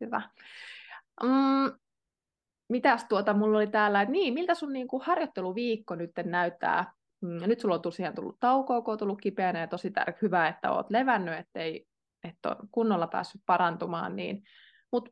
Hyvä. 0.00 0.22
Mm, 1.22 1.78
mitäs 2.68 3.04
tuota, 3.08 3.34
mulla 3.34 3.58
oli 3.58 3.66
täällä, 3.66 4.02
että 4.02 4.12
niin, 4.12 4.34
miltä 4.34 4.54
sun 4.54 4.72
niin 4.72 4.88
kuin 4.88 5.02
harjoitteluviikko 5.02 5.94
nyt 5.94 6.10
näyttää? 6.24 6.92
Mm, 7.20 7.48
nyt 7.48 7.60
sulla 7.60 7.74
on 7.74 7.82
tosiaan 7.82 8.14
tullut 8.14 8.36
taukoa, 8.40 8.82
kun 8.82 8.92
on 8.92 8.98
tullut 8.98 9.20
kipeänä 9.20 9.60
ja 9.60 9.66
tosi 9.66 9.90
tärkeä, 9.90 10.18
hyvä, 10.22 10.48
että 10.48 10.72
oot 10.72 10.90
levännyt, 10.90 11.38
ettei 11.38 11.86
et 12.24 12.46
ole 12.46 12.56
kunnolla 12.70 13.06
päässyt 13.06 13.42
parantumaan, 13.46 14.16
niin, 14.16 14.42
mutta 14.92 15.10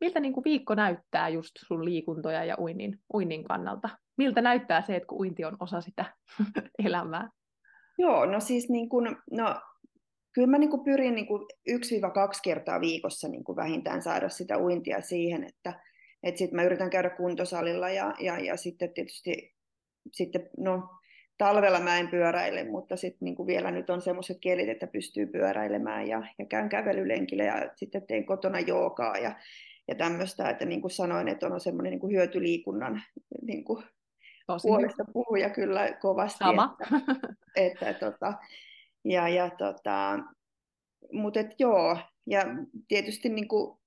miltä 0.00 0.20
niin 0.20 0.32
kuin 0.32 0.44
viikko 0.44 0.74
näyttää 0.74 1.28
just 1.28 1.50
sun 1.66 1.84
liikuntoja 1.84 2.44
ja 2.44 2.56
uinnin, 2.58 3.00
uinnin 3.14 3.44
kannalta? 3.44 3.88
Miltä 4.16 4.42
näyttää 4.42 4.82
se, 4.82 4.96
että 4.96 5.06
kun 5.06 5.18
uinti 5.18 5.44
on 5.44 5.56
osa 5.60 5.80
sitä 5.80 6.04
elämää? 6.84 7.30
Joo, 7.98 8.26
no 8.26 8.40
siis 8.40 8.68
niin 8.68 8.88
kun, 8.88 9.16
no, 9.30 9.60
kyllä 10.34 10.48
mä 10.48 10.58
niin 10.58 10.70
kuin 10.70 10.84
pyrin 10.84 11.14
niin 11.14 11.26
kuin 11.26 11.42
1-2 11.70 11.74
kertaa 12.42 12.80
viikossa 12.80 13.28
niin 13.28 13.44
kuin 13.44 13.56
vähintään 13.56 14.02
saada 14.02 14.28
sitä 14.28 14.58
uintia 14.58 15.00
siihen, 15.00 15.44
että 15.44 15.80
sitten 16.34 16.56
mä 16.56 16.62
yritän 16.62 16.90
käydä 16.90 17.10
kuntosalilla 17.10 17.90
ja, 17.90 18.14
ja, 18.18 18.38
ja 18.38 18.56
sitten 18.56 18.94
tietysti 18.94 19.58
sitten, 20.12 20.50
no, 20.56 20.88
talvella 21.38 21.80
mä 21.80 21.98
en 21.98 22.08
pyöräile, 22.08 22.64
mutta 22.64 22.96
sitten 22.96 23.26
niin 23.26 23.46
vielä 23.46 23.70
nyt 23.70 23.90
on 23.90 24.02
semmoiset 24.02 24.38
kielit, 24.40 24.68
että 24.68 24.86
pystyy 24.86 25.26
pyöräilemään 25.26 26.08
ja, 26.08 26.22
ja 26.38 26.46
käyn 26.46 26.68
kävelylenkillä 26.68 27.44
ja 27.44 27.70
sitten 27.76 28.06
teen 28.06 28.26
kotona 28.26 28.60
joogaa 28.60 29.16
ja, 29.16 29.36
ja 29.88 29.94
tämmöistä, 29.94 30.50
että 30.50 30.64
niin 30.64 30.80
kuin 30.80 30.90
sanoin, 30.90 31.28
että 31.28 31.46
on 31.46 31.60
semmoinen 31.60 31.90
niin 31.90 32.00
kuin 32.00 32.12
hyötyliikunnan 32.12 33.02
niin 33.42 33.64
kuin 33.64 33.84
puolesta 34.62 35.04
puhuja 35.12 35.50
kyllä 35.50 35.92
kovasti. 35.92 36.38
Sama. 36.38 36.76
Että, 37.56 37.88
että, 37.90 38.10
tota, 38.10 38.34
ja, 39.04 39.28
ja 39.28 39.50
tota, 39.50 40.18
mutta 41.12 41.40
et 41.40 41.54
joo, 41.58 41.98
ja 42.26 42.44
tietysti 42.88 43.28
niin 43.28 43.48
kuin 43.48 43.78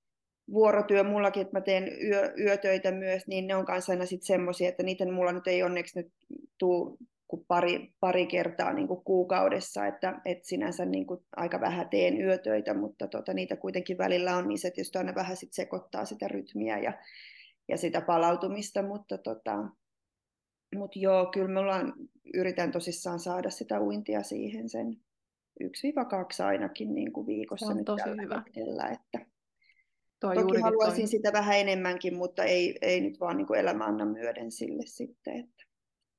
vuorotyö 0.52 1.04
mullakin, 1.04 1.42
että 1.42 1.56
mä 1.56 1.60
teen 1.60 1.88
yö, 2.04 2.34
yötöitä 2.38 2.92
myös, 2.92 3.26
niin 3.26 3.46
ne 3.46 3.56
on 3.56 3.64
kanssa 3.64 3.92
aina 3.92 4.06
sitten 4.06 4.26
semmoisia, 4.26 4.68
että 4.68 4.82
niitä 4.82 5.12
mulla 5.12 5.32
nyt 5.32 5.46
ei 5.46 5.62
onneksi 5.62 5.98
nyt 5.98 6.12
tuu 6.58 6.98
kuin 7.32 7.44
pari, 7.48 7.92
pari 8.00 8.26
kertaa 8.26 8.72
niin 8.72 8.88
kuin 8.88 9.04
kuukaudessa, 9.04 9.86
että 9.86 10.20
et 10.24 10.44
sinänsä 10.44 10.84
niin 10.84 11.06
kuin 11.06 11.20
aika 11.36 11.60
vähän 11.60 11.88
teen 11.88 12.20
yötöitä, 12.20 12.74
mutta 12.74 13.08
tota, 13.08 13.34
niitä 13.34 13.56
kuitenkin 13.56 13.98
välillä 13.98 14.36
on, 14.36 14.48
niin 14.48 14.58
se 14.58 14.70
tietysti 14.70 14.98
aina 14.98 15.14
vähän 15.14 15.36
sit 15.36 15.52
sekoittaa 15.52 16.04
sitä 16.04 16.28
rytmiä 16.28 16.78
ja, 16.78 16.92
ja 17.68 17.76
sitä 17.76 18.00
palautumista, 18.00 18.82
mutta 18.82 19.18
tota, 19.18 19.64
mut 20.76 20.96
joo, 20.96 21.26
kyllä 21.26 21.48
me 21.48 21.60
ollaan, 21.60 21.92
yritän 22.34 22.72
tosissaan 22.72 23.18
saada 23.18 23.50
sitä 23.50 23.80
uintia 23.80 24.22
siihen 24.22 24.68
sen 24.68 24.96
1-2 25.64 25.66
ainakin 26.44 26.94
niin 26.94 27.12
kuin 27.12 27.26
viikossa 27.26 27.66
se 27.66 27.70
on 27.70 27.76
nyt 27.76 27.86
tosi 27.86 28.10
hyvä. 28.22 28.42
hetkellä, 28.46 28.86
että 28.86 29.31
Toi 30.22 30.34
Toki 30.34 30.60
haluaisin 30.60 31.02
toi. 31.02 31.06
sitä 31.06 31.32
vähän 31.32 31.56
enemmänkin, 31.58 32.14
mutta 32.14 32.44
ei, 32.44 32.78
ei 32.82 33.00
nyt 33.00 33.20
vaan 33.20 33.36
niin 33.36 33.46
kuin 33.46 33.60
elämä 33.60 33.84
anna 33.84 34.04
myöden 34.04 34.50
sille 34.50 34.82
sitten. 34.86 35.40
Että. 35.40 35.64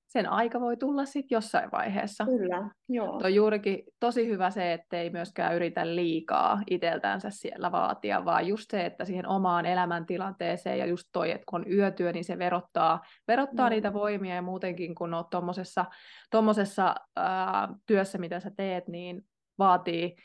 sen 0.07 0.29
aika 0.29 0.59
voi 0.59 0.77
tulla 0.77 1.05
sitten 1.05 1.35
jossain 1.35 1.71
vaiheessa. 1.71 2.25
Kyllä, 2.25 2.69
joo. 2.89 3.19
Tuo 3.19 3.27
juurikin 3.27 3.83
tosi 3.99 4.27
hyvä 4.27 4.49
se, 4.49 4.73
että 4.73 4.97
ei 4.97 5.09
myöskään 5.09 5.55
yritä 5.55 5.95
liikaa 5.95 6.61
iteltänsä 6.69 7.29
siellä 7.29 7.71
vaatia, 7.71 8.25
vaan 8.25 8.47
just 8.47 8.71
se, 8.71 8.85
että 8.85 9.05
siihen 9.05 9.27
omaan 9.27 9.65
elämäntilanteeseen 9.65 10.79
ja 10.79 10.85
just 10.85 11.09
toi, 11.11 11.31
että 11.31 11.45
kun 11.49 11.59
on 11.59 11.71
yötyö, 11.71 12.11
niin 12.11 12.25
se 12.25 12.37
verottaa, 12.37 13.01
verottaa 13.27 13.69
mm. 13.69 13.73
niitä 13.73 13.93
voimia 13.93 14.35
ja 14.35 14.41
muutenkin 14.41 14.95
kun 14.95 15.13
olet 15.13 15.29
tuommoisessa 15.29 15.85
tommosessa, 16.31 16.95
ää, 17.15 17.67
työssä, 17.85 18.17
mitä 18.17 18.39
sä 18.39 18.51
teet, 18.57 18.87
niin 18.87 19.25
vaatii, 19.59 20.15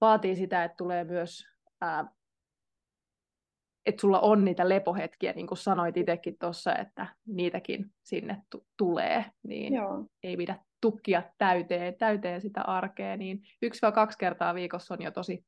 vaatii 0.00 0.36
sitä, 0.36 0.64
että 0.64 0.76
tulee 0.76 1.04
myös 1.04 1.44
ää, 1.80 2.19
että 3.90 4.00
sulla 4.00 4.20
on 4.20 4.44
niitä 4.44 4.68
lepohetkiä, 4.68 5.32
niin 5.32 5.46
kuin 5.46 5.58
sanoit 5.58 5.96
itsekin 5.96 6.36
tuossa, 6.38 6.74
että 6.76 7.06
niitäkin 7.26 7.86
sinne 8.02 8.34
t- 8.34 8.64
tulee, 8.76 9.24
niin 9.42 9.74
Joo. 9.74 10.04
ei 10.22 10.36
pidä 10.36 10.56
tukkia 10.80 11.22
täyteen, 11.38 11.94
täyteen 11.94 12.40
sitä 12.40 12.62
arkea, 12.62 13.16
niin 13.16 13.42
yksi 13.62 13.82
vai 13.82 13.92
kaksi 13.92 14.18
kertaa 14.18 14.54
viikossa 14.54 14.94
on 14.94 15.02
jo 15.02 15.10
tosi, 15.10 15.44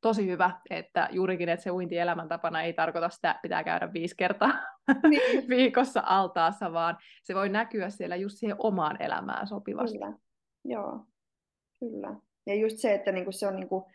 tosi 0.00 0.26
hyvä, 0.26 0.50
että 0.70 1.08
juurikin, 1.12 1.48
että 1.48 1.64
se 1.64 1.70
uinti 1.70 1.98
elämäntapana 1.98 2.62
ei 2.62 2.72
tarkoita 2.72 3.08
sitä, 3.08 3.30
että 3.30 3.42
pitää 3.42 3.64
käydä 3.64 3.92
viisi 3.92 4.16
kertaa 4.16 4.52
niin. 5.10 5.48
viikossa 5.48 6.02
altaassa, 6.06 6.72
vaan 6.72 6.98
se 7.22 7.34
voi 7.34 7.48
näkyä 7.48 7.90
siellä 7.90 8.16
just 8.16 8.36
siihen 8.38 8.56
omaan 8.58 9.02
elämään 9.02 9.46
sopivasti. 9.46 9.98
Kyllä, 9.98 10.12
joo, 10.64 11.06
kyllä. 11.80 12.14
Ja 12.46 12.54
just 12.54 12.78
se, 12.78 12.94
että 12.94 13.12
niinku 13.12 13.32
se 13.32 13.46
on 13.46 13.56
niinku 13.56 13.90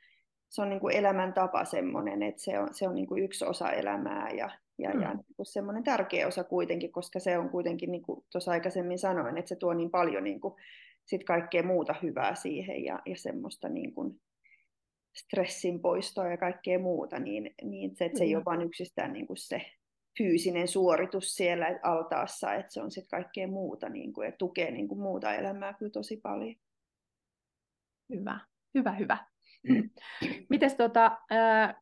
se 0.50 0.62
on 0.62 0.70
niin 0.70 0.80
kuin 0.80 0.96
elämäntapa 0.96 1.66
semmoinen, 1.66 2.24
että 2.24 2.42
se 2.42 2.60
on, 2.60 2.74
se 2.74 2.88
on 2.88 2.96
niin 2.96 3.08
kuin 3.08 3.24
yksi 3.24 3.46
osa 3.46 3.72
elämää 3.72 4.30
ja, 4.30 4.50
ja, 4.78 4.94
mm. 4.94 5.02
ja 5.02 5.14
niin 5.14 5.36
kuin 5.36 5.46
semmoinen 5.46 5.84
tärkeä 5.84 6.28
osa 6.28 6.44
kuitenkin, 6.44 6.92
koska 6.92 7.20
se 7.20 7.38
on 7.38 7.50
kuitenkin, 7.50 7.92
niin 7.92 8.02
kuin 8.02 8.26
tuossa 8.32 8.52
aikaisemmin 8.52 9.00
sanoin, 9.00 9.38
että 9.38 9.50
se 9.50 9.56
tuo 9.56 9.74
niin 9.74 9.92
paljon 9.92 10.24
niin 10.24 10.42
kuin 10.42 10.54
sit 11.06 11.24
kaikkea 11.24 11.64
muuta 11.64 11.96
hyvää 12.04 12.36
siihen 12.36 12.84
ja, 12.84 13.00
ja 13.06 13.18
semmoista 13.18 13.70
niin 13.70 13.94
kuin 13.94 14.22
stressin 15.18 15.82
poistoa 15.82 16.28
ja 16.28 16.38
kaikkea 16.38 16.80
muuta, 16.80 17.20
niin, 17.20 17.56
niin 17.64 17.96
se, 17.96 18.06
että 18.06 18.18
se 18.18 18.24
ei 18.24 18.36
ole 18.36 18.46
vain 18.46 18.62
yksistään 18.62 19.14
niin 19.14 19.28
kuin 19.28 19.38
se 19.38 19.62
fyysinen 20.18 20.68
suoritus 20.68 21.36
siellä 21.36 21.80
altaassa, 21.84 22.54
että 22.54 22.74
se 22.74 22.82
on 22.82 22.92
sitten 22.92 23.10
kaikkea 23.10 23.48
muuta 23.48 23.90
niin 23.90 24.14
kuin, 24.14 24.26
ja 24.26 24.32
tukee 24.32 24.72
niin 24.72 24.88
kuin 24.88 25.02
muuta 25.02 25.34
elämää 25.34 25.74
kyllä 25.74 25.92
tosi 25.92 26.18
paljon. 26.18 26.56
Hyvä, 28.10 28.40
hyvä, 28.76 28.92
hyvä. 28.92 29.18
Mites 30.50 30.76
tota, 30.76 31.18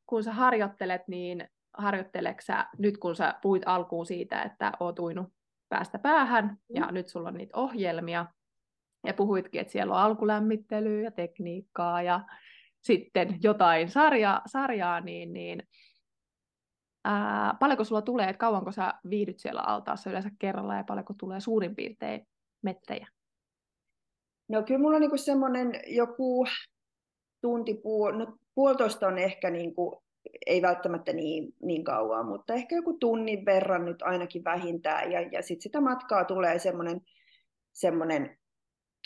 kun 0.06 0.24
sä 0.24 0.34
harjoittelet, 0.34 1.02
niin 1.08 1.48
harjoitteleksä 1.78 2.66
nyt 2.78 2.98
kun 2.98 3.16
sä 3.16 3.34
puhuit 3.42 3.64
alkuun 3.66 4.06
siitä, 4.06 4.42
että 4.42 4.72
oot 4.80 5.00
uinut 5.00 5.28
päästä 5.70 6.00
päähän 6.00 6.46
mm. 6.46 6.58
ja 6.70 6.92
nyt 6.92 7.08
sulla 7.08 7.28
on 7.28 7.34
niitä 7.34 7.58
ohjelmia 7.58 8.26
ja 9.06 9.14
puhuitkin, 9.14 9.62
että 9.62 9.72
siellä 9.72 9.94
on 9.94 10.02
alkulämmittelyä 10.02 11.02
ja 11.02 11.12
tekniikkaa 11.12 12.02
ja 12.02 12.22
sitten 12.82 13.38
jotain 13.44 13.90
sarja, 13.90 14.42
sarjaa, 14.46 15.02
niin, 15.02 15.34
niin 15.34 15.64
ää, 17.06 17.54
paljonko 17.60 17.84
sulla 17.84 18.02
tulee, 18.02 18.30
että 18.30 18.40
kauanko 18.40 18.72
sä 18.72 18.94
viihdyt 19.10 19.40
siellä 19.40 19.62
altaassa 19.62 20.10
yleensä 20.10 20.30
kerralla 20.40 20.76
ja 20.76 20.84
paljonko 20.84 21.14
tulee 21.20 21.40
suurin 21.40 21.76
piirtein 21.76 22.28
mettejä? 22.62 23.08
No 24.50 24.64
kyllä 24.64 24.80
mulla 24.80 24.96
on 24.96 25.02
niinku 25.02 25.18
semmoinen 25.18 25.72
joku 25.88 26.46
tunti, 27.42 27.74
puol, 27.74 28.12
no 28.12 28.38
puolitoista 28.56 29.08
on 29.08 29.18
ehkä 29.18 29.50
niin 29.50 29.76
kuin, 29.76 29.96
ei 30.46 30.62
välttämättä 30.62 31.14
niin, 31.14 31.54
niin 31.62 31.84
kauan, 31.84 32.26
mutta 32.26 32.54
ehkä 32.54 32.76
joku 32.76 32.94
tunnin 32.94 33.46
verran 33.46 33.86
nyt 33.86 34.02
ainakin 34.02 34.44
vähintään. 34.44 35.12
Ja, 35.12 35.22
ja 35.22 35.42
sitten 35.42 35.62
sitä 35.62 35.82
matkaa 35.82 36.26
tulee 36.26 36.60
semmoinen 36.60 37.02
semmoinen 37.74 38.38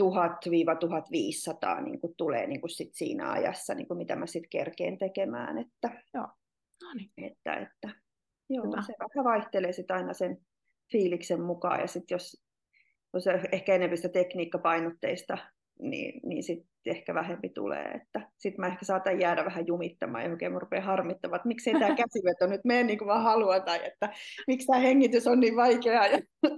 1000-1500 0.02 1.82
niin 1.84 2.00
kuin 2.00 2.15
tulee 2.17 2.48
niin 2.48 2.62
kuin 2.62 2.70
sit 2.70 2.89
siinä 2.94 3.32
ajassa, 3.32 3.74
niin 3.74 3.88
kuin 3.88 3.98
mitä 3.98 4.15
mä 4.15 4.26
sitten 4.26 4.50
kerkeen 4.50 4.98
tekemään. 4.98 5.58
Että, 5.58 6.04
joo. 6.13 6.28
No 6.84 6.94
niin. 6.94 7.12
että, 7.17 7.54
että, 7.56 7.89
joo, 8.50 8.65
Hyvä. 8.65 8.82
se 8.82 8.94
vähän 9.00 9.26
vaihtelee 9.26 9.72
sitten 9.72 9.96
aina 9.96 10.13
sen 10.13 10.38
fiiliksen 10.91 11.41
mukaan. 11.41 11.80
Ja 11.80 11.88
sitten 11.88 12.15
jos, 12.15 12.44
jos 13.13 13.24
ehkä 13.52 13.76
enemmän 13.76 13.98
sitä 13.98 14.10
tekniikkapainotteista 14.10 15.38
niin, 15.82 16.20
niin 16.24 16.44
sitten 16.44 16.72
ehkä 16.86 17.13
vähempi 17.13 17.50
tulee. 17.50 18.02
Sitten 18.38 18.62
mä 18.62 18.67
ehkä 18.67 18.86
saatan 18.86 19.20
jäädä 19.20 19.46
vähän 19.46 19.67
jumittamaan 19.67 20.24
ja 20.24 20.30
oikein 20.30 20.62
rupeaa 20.62 20.86
harmittamaan, 20.86 21.36
että 21.36 21.48
miksei 21.48 21.74
tämä 21.74 21.96
käsiveto 21.96 22.48
nyt 22.48 22.62
mene 22.65 22.84
niin 22.84 22.98
kuin 22.98 23.08
vaan 23.08 23.24
haluaa, 23.24 23.60
tai 23.60 23.86
että 23.86 24.10
miksi 24.48 24.67
tämä 24.67 24.80
hengitys 24.80 25.28
on 25.28 25.39
niin 25.39 25.56
vaikeaa. 25.56 26.08
Ja... 26.08 26.20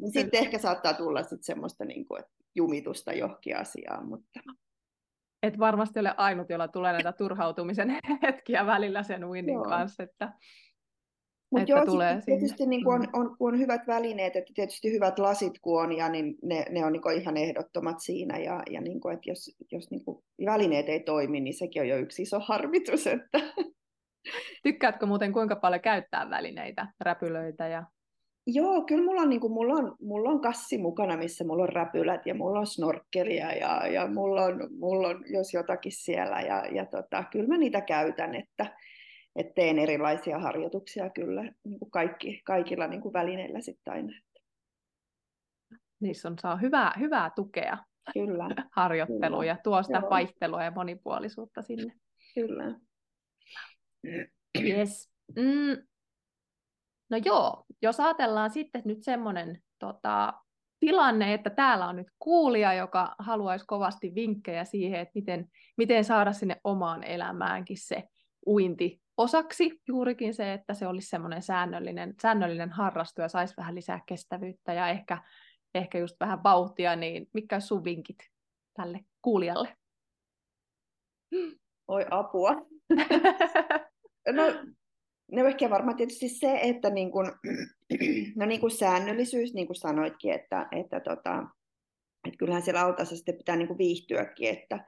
niin 0.00 0.12
sitten 0.12 0.40
ehkä 0.40 0.58
saattaa 0.58 0.94
tulla 0.94 1.22
sit 1.22 1.42
semmoista 1.42 1.84
niin 1.84 2.06
kuin, 2.06 2.20
että 2.20 2.32
jumitusta 2.54 3.12
johonkin 3.12 3.56
asiaan. 3.56 4.08
Mutta... 4.08 4.40
Et 5.42 5.58
varmasti 5.58 6.00
ole 6.00 6.14
ainut, 6.16 6.50
jolla 6.50 6.68
tulee 6.68 6.92
näitä 6.92 7.12
turhautumisen 7.12 7.98
hetkiä 8.22 8.66
välillä 8.66 9.02
sen 9.02 9.24
uinnin 9.24 9.54
Joo. 9.54 9.64
kanssa. 9.64 10.02
Että 10.02 10.32
mutta 11.50 11.72
joo, 11.72 11.86
tulee 11.86 12.22
tietysti 12.26 12.66
niin 12.66 12.84
kuin 12.84 12.94
on, 12.94 13.00
mm. 13.00 13.08
on, 13.12 13.36
on 13.40 13.58
hyvät 13.58 13.86
välineet, 13.86 14.36
että 14.36 14.52
tietysti 14.54 14.92
hyvät 14.92 15.18
lasit 15.18 15.52
kun 15.62 15.82
on, 15.82 15.92
ja 15.92 16.08
niin 16.08 16.34
ne, 16.42 16.64
ne 16.70 16.84
on 16.84 16.92
niin 16.92 17.02
kuin 17.02 17.20
ihan 17.20 17.36
ehdottomat 17.36 17.96
siinä. 18.00 18.38
Ja, 18.38 18.62
ja 18.70 18.80
niin 18.80 19.00
kuin, 19.00 19.14
että 19.14 19.30
jos, 19.30 19.56
jos 19.72 19.90
niin 19.90 20.04
kuin 20.04 20.24
välineet 20.46 20.88
ei 20.88 21.00
toimi, 21.00 21.40
niin 21.40 21.54
sekin 21.54 21.82
on 21.82 21.88
jo 21.88 21.96
yksi 21.96 22.22
iso 22.22 22.40
harmitus. 22.40 23.06
Että... 23.06 23.40
Tykkäätkö 24.62 25.06
muuten 25.06 25.32
kuinka 25.32 25.56
paljon 25.56 25.80
käyttää 25.80 26.30
välineitä, 26.30 26.86
räpylöitä 27.00 27.68
ja 27.68 27.84
Joo, 28.50 28.82
kyllä 28.82 29.04
mulla 29.04 29.22
on, 29.22 29.28
niin 29.28 29.40
kuin, 29.40 29.52
mulla, 29.52 29.74
on, 29.74 29.96
mulla 30.00 30.30
on 30.30 30.40
kassi 30.40 30.78
mukana, 30.78 31.16
missä 31.16 31.44
mulla 31.44 31.62
on 31.62 31.68
räpylät 31.68 32.26
ja 32.26 32.34
mulla 32.34 32.58
on 32.58 32.66
snorkkelia 32.66 33.52
ja, 33.52 33.86
ja 33.86 34.06
mulla, 34.06 34.44
on, 34.44 34.68
mulla 34.78 35.08
on 35.08 35.24
jos 35.32 35.54
jotakin 35.54 35.92
siellä 35.92 36.40
ja, 36.40 36.66
ja 36.66 36.86
tota, 36.86 37.24
kyllä 37.32 37.48
mä 37.48 37.58
niitä 37.58 37.80
käytän, 37.80 38.34
että, 38.34 38.66
että 39.36 39.52
teen 39.54 39.78
erilaisia 39.78 40.38
harjoituksia 40.38 41.10
kyllä 41.10 41.42
niin 41.42 41.78
kuin 41.78 41.90
kaikki, 41.90 42.42
kaikilla 42.44 42.86
niin 42.86 43.02
kuin 43.02 43.12
välineillä 43.12 43.60
sitten 43.60 43.92
aina. 43.92 44.12
Niissä 46.00 46.28
on 46.28 46.38
saa 46.38 46.56
hyvää, 46.56 46.92
hyvää 46.98 47.30
tukea 47.36 47.78
kyllä, 48.12 48.48
harjoittelua 48.72 49.44
ja 49.44 49.56
tuo 49.64 49.82
sitä 49.82 49.98
Joo. 49.98 50.10
vaihtelua 50.10 50.64
ja 50.64 50.70
monipuolisuutta 50.70 51.62
sinne. 51.62 51.92
Kyllä. 52.34 52.74
Yes. 54.60 55.10
Mm. 55.36 55.86
No 57.10 57.16
joo, 57.24 57.64
jos 57.82 58.00
ajatellaan 58.00 58.50
sitten 58.50 58.82
nyt 58.84 59.02
semmoinen 59.02 59.62
tota, 59.78 60.34
tilanne, 60.80 61.34
että 61.34 61.50
täällä 61.50 61.86
on 61.86 61.96
nyt 61.96 62.06
kuulija, 62.18 62.74
joka 62.74 63.14
haluaisi 63.18 63.64
kovasti 63.66 64.14
vinkkejä 64.14 64.64
siihen, 64.64 65.00
että 65.00 65.12
miten, 65.14 65.50
miten 65.76 66.04
saada 66.04 66.32
sinne 66.32 66.60
omaan 66.64 67.04
elämäänkin 67.04 67.78
se 67.78 68.04
uinti 68.46 69.00
osaksi 69.18 69.80
juurikin 69.88 70.34
se, 70.34 70.52
että 70.52 70.74
se 70.74 70.86
olisi 70.86 71.08
semmoinen 71.08 71.42
säännöllinen, 71.42 72.14
säännöllinen 72.22 72.70
harrastu 72.70 73.20
ja 73.20 73.28
saisi 73.28 73.54
vähän 73.56 73.74
lisää 73.74 74.00
kestävyyttä 74.06 74.72
ja 74.72 74.88
ehkä, 74.88 75.22
ehkä 75.74 75.98
just 75.98 76.16
vähän 76.20 76.42
vauhtia, 76.42 76.96
niin 76.96 77.28
mitkä 77.32 77.56
olisi 77.56 77.66
sun 77.66 77.84
vinkit 77.84 78.18
tälle 78.74 79.00
kuulijalle? 79.22 79.76
Oi 81.88 82.06
apua. 82.10 82.52
no, 84.36 84.42
no 85.32 85.46
ehkä 85.46 85.70
varmaan 85.70 85.96
tietysti 85.96 86.28
se, 86.28 86.60
että 86.62 86.90
niin 86.90 87.10
kun, 87.10 87.32
no 88.36 88.46
niin 88.46 88.60
kuin 88.60 88.70
säännöllisyys, 88.70 89.54
niin 89.54 89.66
kuin 89.66 89.76
sanoitkin, 89.76 90.32
että, 90.32 90.68
että, 90.72 91.00
tota, 91.00 91.46
että 92.26 92.38
kyllähän 92.38 92.62
siellä 92.62 92.80
altaassa 92.80 93.16
sitten 93.16 93.36
pitää 93.36 93.56
niin 93.56 93.68
kuin 93.68 93.78
viihtyäkin, 93.78 94.48
että, 94.48 94.84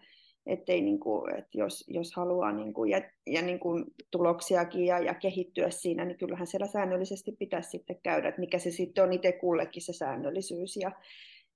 ettei 0.46 0.80
niin 0.80 1.00
kuin, 1.00 1.38
että 1.38 1.58
jos, 1.58 1.84
jos 1.88 2.12
haluaa 2.16 2.52
niin 2.52 2.74
kuin, 2.74 2.90
ja, 2.90 3.02
ja 3.26 3.42
niin 3.42 3.58
kuin 3.60 3.84
tuloksiakin 4.10 4.84
ja, 4.84 4.98
ja 4.98 5.14
kehittyä 5.14 5.70
siinä, 5.70 6.04
niin 6.04 6.18
kyllähän 6.18 6.46
siellä 6.46 6.66
säännöllisesti 6.66 7.32
pitäisi 7.32 7.70
sitten 7.70 8.00
käydä, 8.02 8.28
että 8.28 8.40
mikä 8.40 8.58
se 8.58 8.70
sitten 8.70 9.04
on 9.04 9.12
itse 9.12 9.32
kullekin 9.32 9.82
se 9.82 9.92
säännöllisyys 9.92 10.76
ja, 10.76 10.92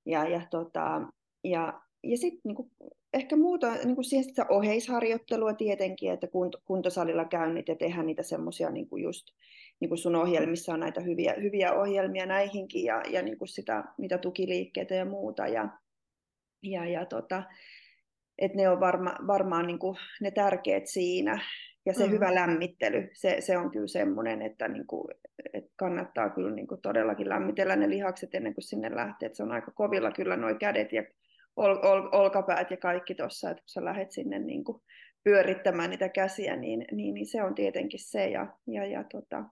ja, 0.06 0.28
ja, 0.28 0.42
tota, 0.50 1.02
ja, 1.44 1.80
ja 2.02 2.18
sitten 2.18 2.40
niin 2.44 2.70
ehkä 3.14 3.36
muuta 3.36 3.74
niin 3.74 3.94
kuin 3.94 4.04
siihen 4.04 4.24
sitä 4.24 4.46
oheisharjoittelua 4.48 5.54
tietenkin, 5.54 6.12
että 6.12 6.28
kuntosalilla 6.64 7.24
käynnit 7.24 7.68
ja 7.68 7.76
tehdään 7.76 8.06
niitä 8.06 8.22
semmoisia 8.22 8.70
niin 8.70 8.88
kuin 8.88 9.02
just 9.02 9.26
niin 9.80 9.88
kuin 9.88 9.98
sun 9.98 10.16
ohjelmissa 10.16 10.72
on 10.72 10.80
näitä 10.80 11.00
hyviä, 11.00 11.34
hyviä 11.42 11.72
ohjelmia 11.72 12.26
näihinkin 12.26 12.84
ja, 12.84 13.02
ja 13.10 13.22
niin 13.22 13.38
kuin 13.38 13.48
sitä, 13.48 13.84
niitä 13.98 14.18
tukiliikkeitä 14.18 14.94
ja 14.94 15.04
muuta 15.04 15.46
ja, 15.46 15.68
ja, 16.62 16.86
ja 16.86 17.06
tota, 17.06 17.42
että 18.38 18.56
ne 18.56 18.68
on 18.68 18.80
varma, 18.80 19.14
varmaan 19.26 19.66
niin 19.66 19.78
kuin 19.78 19.96
ne 20.20 20.30
tärkeät 20.30 20.86
siinä. 20.86 21.40
Ja 21.86 21.94
se 21.94 22.06
mm. 22.06 22.10
hyvä 22.10 22.34
lämmittely, 22.34 23.08
se, 23.12 23.36
se 23.40 23.58
on 23.58 23.70
kyllä 23.70 23.86
semmoinen, 23.86 24.42
että, 24.42 24.68
niin 24.68 24.86
kuin, 24.86 25.04
että 25.54 25.70
kannattaa 25.76 26.30
kyllä 26.30 26.54
niin 26.54 26.66
kuin 26.66 26.80
todellakin 26.80 27.28
lämmitellä 27.28 27.76
ne 27.76 27.90
lihakset 27.90 28.34
ennen 28.34 28.54
kuin 28.54 28.64
sinne 28.64 28.96
lähtee. 28.96 29.26
Että 29.26 29.36
se 29.36 29.42
on 29.42 29.52
aika 29.52 29.70
kovilla 29.70 30.12
kyllä 30.12 30.36
nuo 30.36 30.54
kädet 30.54 30.92
ja 30.92 31.04
ol, 31.56 31.76
ol, 31.82 32.08
olkapäät 32.12 32.70
ja 32.70 32.76
kaikki 32.76 33.14
tuossa, 33.14 33.50
että 33.50 33.60
kun 33.60 33.68
sä 33.68 33.84
lähdet 33.84 34.12
sinne 34.12 34.38
niin 34.38 34.64
kuin 34.64 34.82
pyörittämään 35.24 35.90
niitä 35.90 36.08
käsiä, 36.08 36.56
niin, 36.56 36.84
niin, 36.92 37.14
niin 37.14 37.26
se 37.26 37.42
on 37.42 37.54
tietenkin 37.54 38.00
se. 38.00 38.28
Ja, 38.28 38.46
ja, 38.66 38.86
ja, 38.86 39.04
tota. 39.04 39.44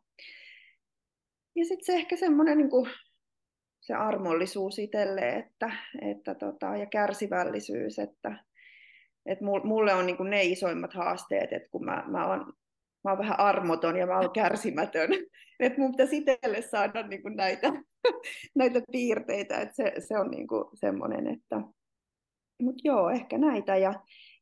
ja 1.57 1.65
sitten 1.65 1.85
se 1.85 1.93
ehkä 1.93 2.17
semmoinen 2.17 2.59
niin 2.59 2.71
kuin 2.71 2.91
se 3.81 3.95
armollisuus 3.95 4.79
itselle 4.79 5.37
että, 5.37 5.71
että 6.03 6.35
tota, 6.35 6.77
ja 6.77 6.87
kärsivällisyys, 6.87 7.99
että, 7.99 8.45
että 9.27 9.45
mulle 9.65 9.95
on 9.95 10.07
niin 10.07 10.17
kuin 10.17 10.31
ne 10.31 10.45
isoimmat 10.45 10.95
haasteet, 10.95 11.53
että 11.53 11.69
kun 11.71 11.85
mä, 11.85 12.05
mä, 12.07 12.27
oon, 12.27 12.53
mä 13.05 13.11
oon 13.11 13.19
vähän 13.19 13.41
armoton 13.41 13.97
ja 13.97 14.07
mä 14.07 14.19
oon 14.19 14.31
kärsimätön, 14.31 15.11
että 15.61 15.81
mun 15.81 15.91
pitäisi 15.91 16.17
itselle 16.17 16.63
saada 16.63 17.07
niin 17.07 17.23
kuin 17.23 17.37
näitä, 17.37 17.73
näitä 18.55 18.83
piirteitä, 18.93 19.61
että 19.61 19.75
se, 19.75 19.93
se 19.99 20.19
on 20.19 20.31
niin 20.31 20.47
kuin 20.47 20.65
semmoinen, 20.75 21.27
että 21.27 21.61
mutta 22.63 22.81
joo, 22.85 23.11
ehkä 23.11 23.39
näitä. 23.39 23.77
Ja, 23.77 23.95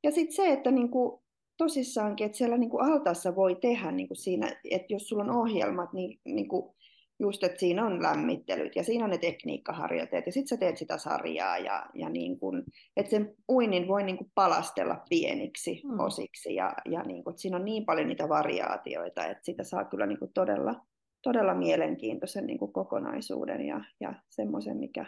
ja 0.02 0.10
sitten 0.10 0.36
se, 0.36 0.52
että 0.52 0.70
niin 0.70 0.90
kuin, 0.90 1.20
tosissaankin, 1.56 2.26
että 2.26 2.38
siellä 2.38 2.58
niin 2.58 2.70
kuin 2.70 2.84
altaassa 2.84 3.36
voi 3.36 3.54
tehdä 3.54 3.92
niin 3.92 4.08
kuin 4.08 4.16
siinä, 4.16 4.56
että 4.70 4.92
jos 4.92 5.08
sulla 5.08 5.22
on 5.22 5.36
ohjelmat, 5.36 5.92
niin, 5.92 6.20
niin 6.24 6.48
kuin 6.48 6.74
just, 7.20 7.44
että 7.44 7.58
siinä 7.58 7.86
on 7.86 8.02
lämmittelyt 8.02 8.76
ja 8.76 8.84
siinä 8.84 9.04
on 9.04 9.10
ne 9.10 9.18
tekniikkaharjoitteet 9.18 10.26
ja 10.26 10.32
sitten 10.32 10.48
sä 10.48 10.56
teet 10.56 10.76
sitä 10.76 10.98
sarjaa 10.98 11.58
ja, 11.58 11.86
ja 11.94 12.08
niin 12.08 12.38
kuin, 12.38 12.62
että 12.96 13.10
sen 13.10 13.34
uinnin 13.48 13.88
voi 13.88 14.02
niin 14.02 14.16
kuin 14.16 14.30
palastella 14.34 15.02
pieniksi 15.08 15.82
mm. 15.84 16.00
osiksi 16.00 16.54
ja, 16.54 16.74
ja 16.90 17.02
niin 17.02 17.24
kuin, 17.24 17.32
että 17.32 17.42
siinä 17.42 17.56
on 17.56 17.64
niin 17.64 17.84
paljon 17.84 18.08
niitä 18.08 18.28
variaatioita, 18.28 19.24
että 19.24 19.44
sitä 19.44 19.64
saa 19.64 19.84
kyllä 19.84 20.06
niin 20.06 20.18
kuin 20.18 20.32
todella, 20.34 20.86
todella 21.22 21.54
mielenkiintoisen 21.54 22.46
niin 22.46 22.58
kuin 22.58 22.72
kokonaisuuden 22.72 23.66
ja, 23.66 23.80
ja 24.00 24.14
semmoisen, 24.30 24.76
mikä, 24.76 25.06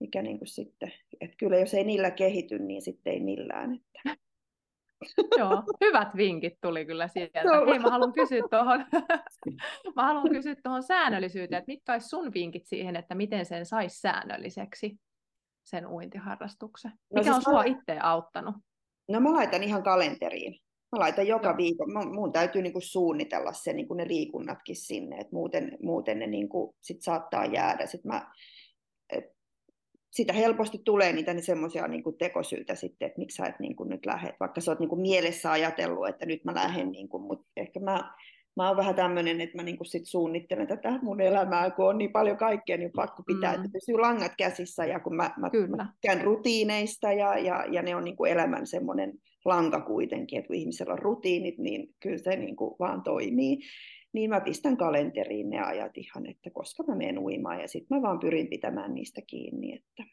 mikä 0.00 0.22
niin 0.22 0.38
kuin 0.38 0.48
sitten, 0.48 0.92
että 1.20 1.36
kyllä 1.36 1.58
jos 1.58 1.74
ei 1.74 1.84
niillä 1.84 2.10
kehity, 2.10 2.58
niin 2.58 2.82
sitten 2.82 3.12
ei 3.12 3.20
millään. 3.20 3.74
Että. 3.74 4.25
Joo, 5.38 5.62
hyvät 5.80 6.08
vinkit 6.16 6.54
tuli 6.60 6.84
kyllä 6.84 7.08
sieltä. 7.08 7.42
Hei, 7.70 7.78
mä 7.78 7.90
haluan 7.90 8.12
kysyä 8.12 8.42
tuohon, 8.50 8.86
mä 9.96 10.02
haluan 10.02 10.30
kysyä 10.30 10.54
tuohon 10.62 10.82
säännöllisyyteen, 10.82 11.58
että 11.58 11.72
mitkä 11.72 11.92
olisi 11.92 12.08
sun 12.08 12.32
vinkit 12.34 12.66
siihen, 12.66 12.96
että 12.96 13.14
miten 13.14 13.46
sen 13.46 13.66
saisi 13.66 14.00
säännölliseksi, 14.00 14.96
sen 15.64 15.86
uintiharrastuksen? 15.86 16.90
No 16.90 17.20
Mikä 17.20 17.30
no 17.30 17.34
siis 17.34 17.46
on 17.46 17.52
sua 17.52 17.62
mä... 17.62 17.68
itse 17.68 17.98
auttanut? 18.02 18.54
No 19.08 19.20
mä 19.20 19.32
laitan 19.32 19.62
ihan 19.62 19.82
kalenteriin. 19.82 20.60
Mä 20.92 21.00
laitan 21.00 21.26
joka 21.26 21.48
Joo. 21.48 21.56
viikko. 21.56 21.84
Mun 22.12 22.32
täytyy 22.32 22.62
niinku 22.62 22.80
suunnitella 22.80 23.52
se, 23.52 23.72
niinku 23.72 23.94
ne 23.94 24.08
liikunnatkin 24.08 24.76
sinne, 24.76 25.16
että 25.16 25.32
muuten, 25.32 25.78
muuten 25.82 26.18
ne 26.18 26.26
niinku 26.26 26.74
sit 26.80 27.02
saattaa 27.02 27.44
jäädä. 27.44 27.86
Sit 27.86 28.04
mä, 28.04 28.30
sitä 30.10 30.32
helposti 30.32 30.78
tulee 30.84 31.12
niitä 31.12 31.34
niin 31.34 31.44
semmoisia 31.44 31.88
niin 31.88 32.02
tekosyitä 32.18 32.74
sitten, 32.74 33.06
että 33.06 33.18
miksi 33.18 33.36
sä 33.36 33.46
et 33.46 33.60
niin 33.60 33.76
kuin 33.76 33.88
nyt 33.88 34.06
lähde, 34.06 34.34
vaikka 34.40 34.60
sä 34.60 34.70
oot 34.70 34.80
niin 34.80 34.88
kuin 34.88 35.00
mielessä 35.00 35.52
ajatellut, 35.52 36.08
että 36.08 36.26
nyt 36.26 36.44
mä 36.44 36.54
lähden, 36.54 36.90
niin 36.90 37.08
kuin, 37.08 37.22
mutta 37.22 37.46
ehkä 37.56 37.80
mä, 37.80 38.14
mä 38.56 38.68
oon 38.68 38.76
vähän 38.76 38.94
tämmöinen, 38.94 39.40
että 39.40 39.56
mä 39.56 39.62
niin 39.62 39.76
kuin 39.76 39.86
sit 39.86 40.06
suunnittelen 40.06 40.66
tätä 40.66 40.98
mun 41.02 41.20
elämää, 41.20 41.70
kun 41.70 41.88
on 41.88 41.98
niin 41.98 42.12
paljon 42.12 42.36
kaikkea, 42.36 42.76
niin 42.76 42.90
pakko 42.96 43.22
pitää, 43.22 43.52
mm. 43.52 43.56
että 43.56 43.72
pysyy 43.72 43.98
langat 43.98 44.32
käsissä, 44.38 44.84
ja 44.84 45.00
kun 45.00 45.16
mä, 45.16 45.30
mä, 45.38 45.50
Kyllä. 45.50 45.76
mä 45.76 45.92
käyn 46.02 46.24
rutiineista, 46.24 47.12
ja, 47.12 47.38
ja, 47.38 47.64
ja 47.70 47.82
ne 47.82 47.96
on 47.96 48.04
niin 48.04 48.16
kuin 48.16 48.32
elämän 48.32 48.66
semmoinen 48.66 49.12
lanka 49.44 49.80
kuitenkin, 49.80 50.38
että 50.38 50.46
kun 50.46 50.56
ihmisellä 50.56 50.92
on 50.92 50.98
rutiinit, 50.98 51.58
niin 51.58 51.88
kyllä 52.00 52.18
se 52.18 52.36
niin 52.36 52.56
kuin 52.56 52.74
vaan 52.78 53.02
toimii 53.02 53.58
niin 54.12 54.30
mä 54.30 54.40
pistän 54.40 54.76
kalenteriin 54.76 55.50
ne 55.50 55.60
ajat 55.60 55.98
ihan, 55.98 56.26
että 56.26 56.50
koska 56.50 56.82
mä 56.82 56.94
menen 56.94 57.18
uimaan 57.18 57.60
ja 57.60 57.68
sitten 57.68 57.98
mä 57.98 58.02
vaan 58.02 58.18
pyrin 58.18 58.48
pitämään 58.48 58.94
niistä 58.94 59.20
kiinni. 59.26 59.74
Että... 59.74 60.12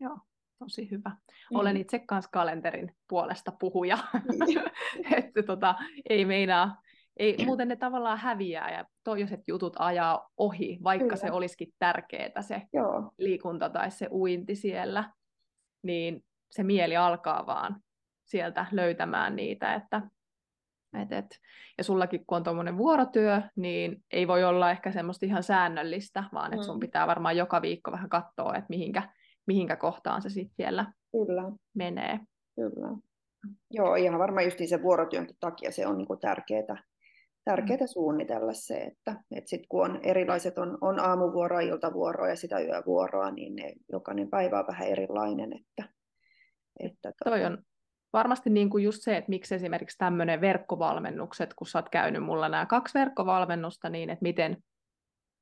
Joo, 0.00 0.18
tosi 0.58 0.90
hyvä. 0.90 1.10
Mm. 1.50 1.56
Olen 1.56 1.76
itse 1.76 1.98
kanssa 1.98 2.30
kalenterin 2.30 2.96
puolesta 3.08 3.52
puhuja, 3.60 3.96
mm. 4.14 5.14
että 5.16 5.42
tota, 5.42 5.74
ei 6.08 6.24
meinaa, 6.24 6.82
ei, 7.16 7.44
muuten 7.44 7.68
ne 7.68 7.76
tavallaan 7.76 8.18
häviää 8.18 8.74
ja 8.74 8.84
toiset 9.04 9.40
jutut 9.48 9.76
ajaa 9.78 10.30
ohi, 10.36 10.78
vaikka 10.84 11.04
Kyllä. 11.04 11.16
se 11.16 11.32
olisikin 11.32 11.72
tärkeää 11.78 12.42
se 12.42 12.62
Joo. 12.72 13.12
liikunta 13.18 13.68
tai 13.68 13.90
se 13.90 14.08
uinti 14.10 14.54
siellä, 14.54 15.12
niin 15.82 16.24
se 16.50 16.62
mieli 16.62 16.96
alkaa 16.96 17.46
vaan 17.46 17.82
sieltä 18.24 18.66
löytämään 18.72 19.36
niitä, 19.36 19.74
että 19.74 20.02
et, 21.02 21.12
et. 21.12 21.26
Ja 21.78 21.84
sullakin, 21.84 22.26
kun 22.26 22.36
on 22.36 22.44
tuommoinen 22.44 22.78
vuorotyö, 22.78 23.42
niin 23.56 24.04
ei 24.10 24.28
voi 24.28 24.44
olla 24.44 24.70
ehkä 24.70 24.92
semmoista 24.92 25.26
ihan 25.26 25.42
säännöllistä, 25.42 26.24
vaan 26.32 26.52
että 26.52 26.66
sun 26.66 26.76
mm. 26.76 26.80
pitää 26.80 27.06
varmaan 27.06 27.36
joka 27.36 27.62
viikko 27.62 27.92
vähän 27.92 28.08
katsoa, 28.08 28.54
että 28.54 28.66
mihinkä, 28.68 29.08
mihinkä 29.46 29.76
kohtaan 29.76 30.22
se 30.22 30.28
sitten 30.30 30.56
siellä 30.56 30.92
Kyllä. 31.12 31.42
menee. 31.74 32.20
Kyllä. 32.56 32.88
Joo, 33.70 33.94
ihan 33.94 34.18
varmaan 34.18 34.44
just 34.44 34.58
sen 34.66 34.82
vuorotyön 34.82 35.26
takia 35.40 35.72
se 35.72 35.86
on 35.86 35.98
niinku 35.98 36.16
tärkeää, 36.16 36.84
tärkeää 37.44 37.80
mm. 37.80 37.86
suunnitella 37.86 38.52
se, 38.52 38.78
että, 38.78 39.14
että 39.36 39.50
sit 39.50 39.62
kun 39.68 39.84
on 39.84 40.00
erilaiset, 40.02 40.58
on, 40.58 40.78
on 40.80 41.00
aamuvuoroa, 41.00 41.60
iltavuoroa 41.60 42.28
ja 42.28 42.36
sitä 42.36 42.60
yövuoroa, 42.60 43.30
niin 43.30 43.56
ne, 43.56 43.72
jokainen 43.92 44.30
päivä 44.30 44.58
on 44.58 44.66
vähän 44.66 44.88
erilainen. 44.88 45.52
Että, 45.52 45.92
että, 46.80 47.12
Toi 47.24 47.38
tota... 47.38 47.46
on 47.46 47.58
varmasti 48.12 48.50
niin 48.50 48.70
kuin 48.70 48.84
just 48.84 49.02
se, 49.02 49.16
että 49.16 49.30
miksi 49.30 49.54
esimerkiksi 49.54 49.98
tämmöinen 49.98 50.40
verkkovalmennukset, 50.40 51.54
kun 51.54 51.66
sä 51.66 51.78
oot 51.78 51.88
käynyt 51.88 52.22
mulla 52.22 52.48
nämä 52.48 52.66
kaksi 52.66 52.98
verkkovalmennusta, 52.98 53.88
niin 53.88 54.10
että 54.10 54.22
miten, 54.22 54.56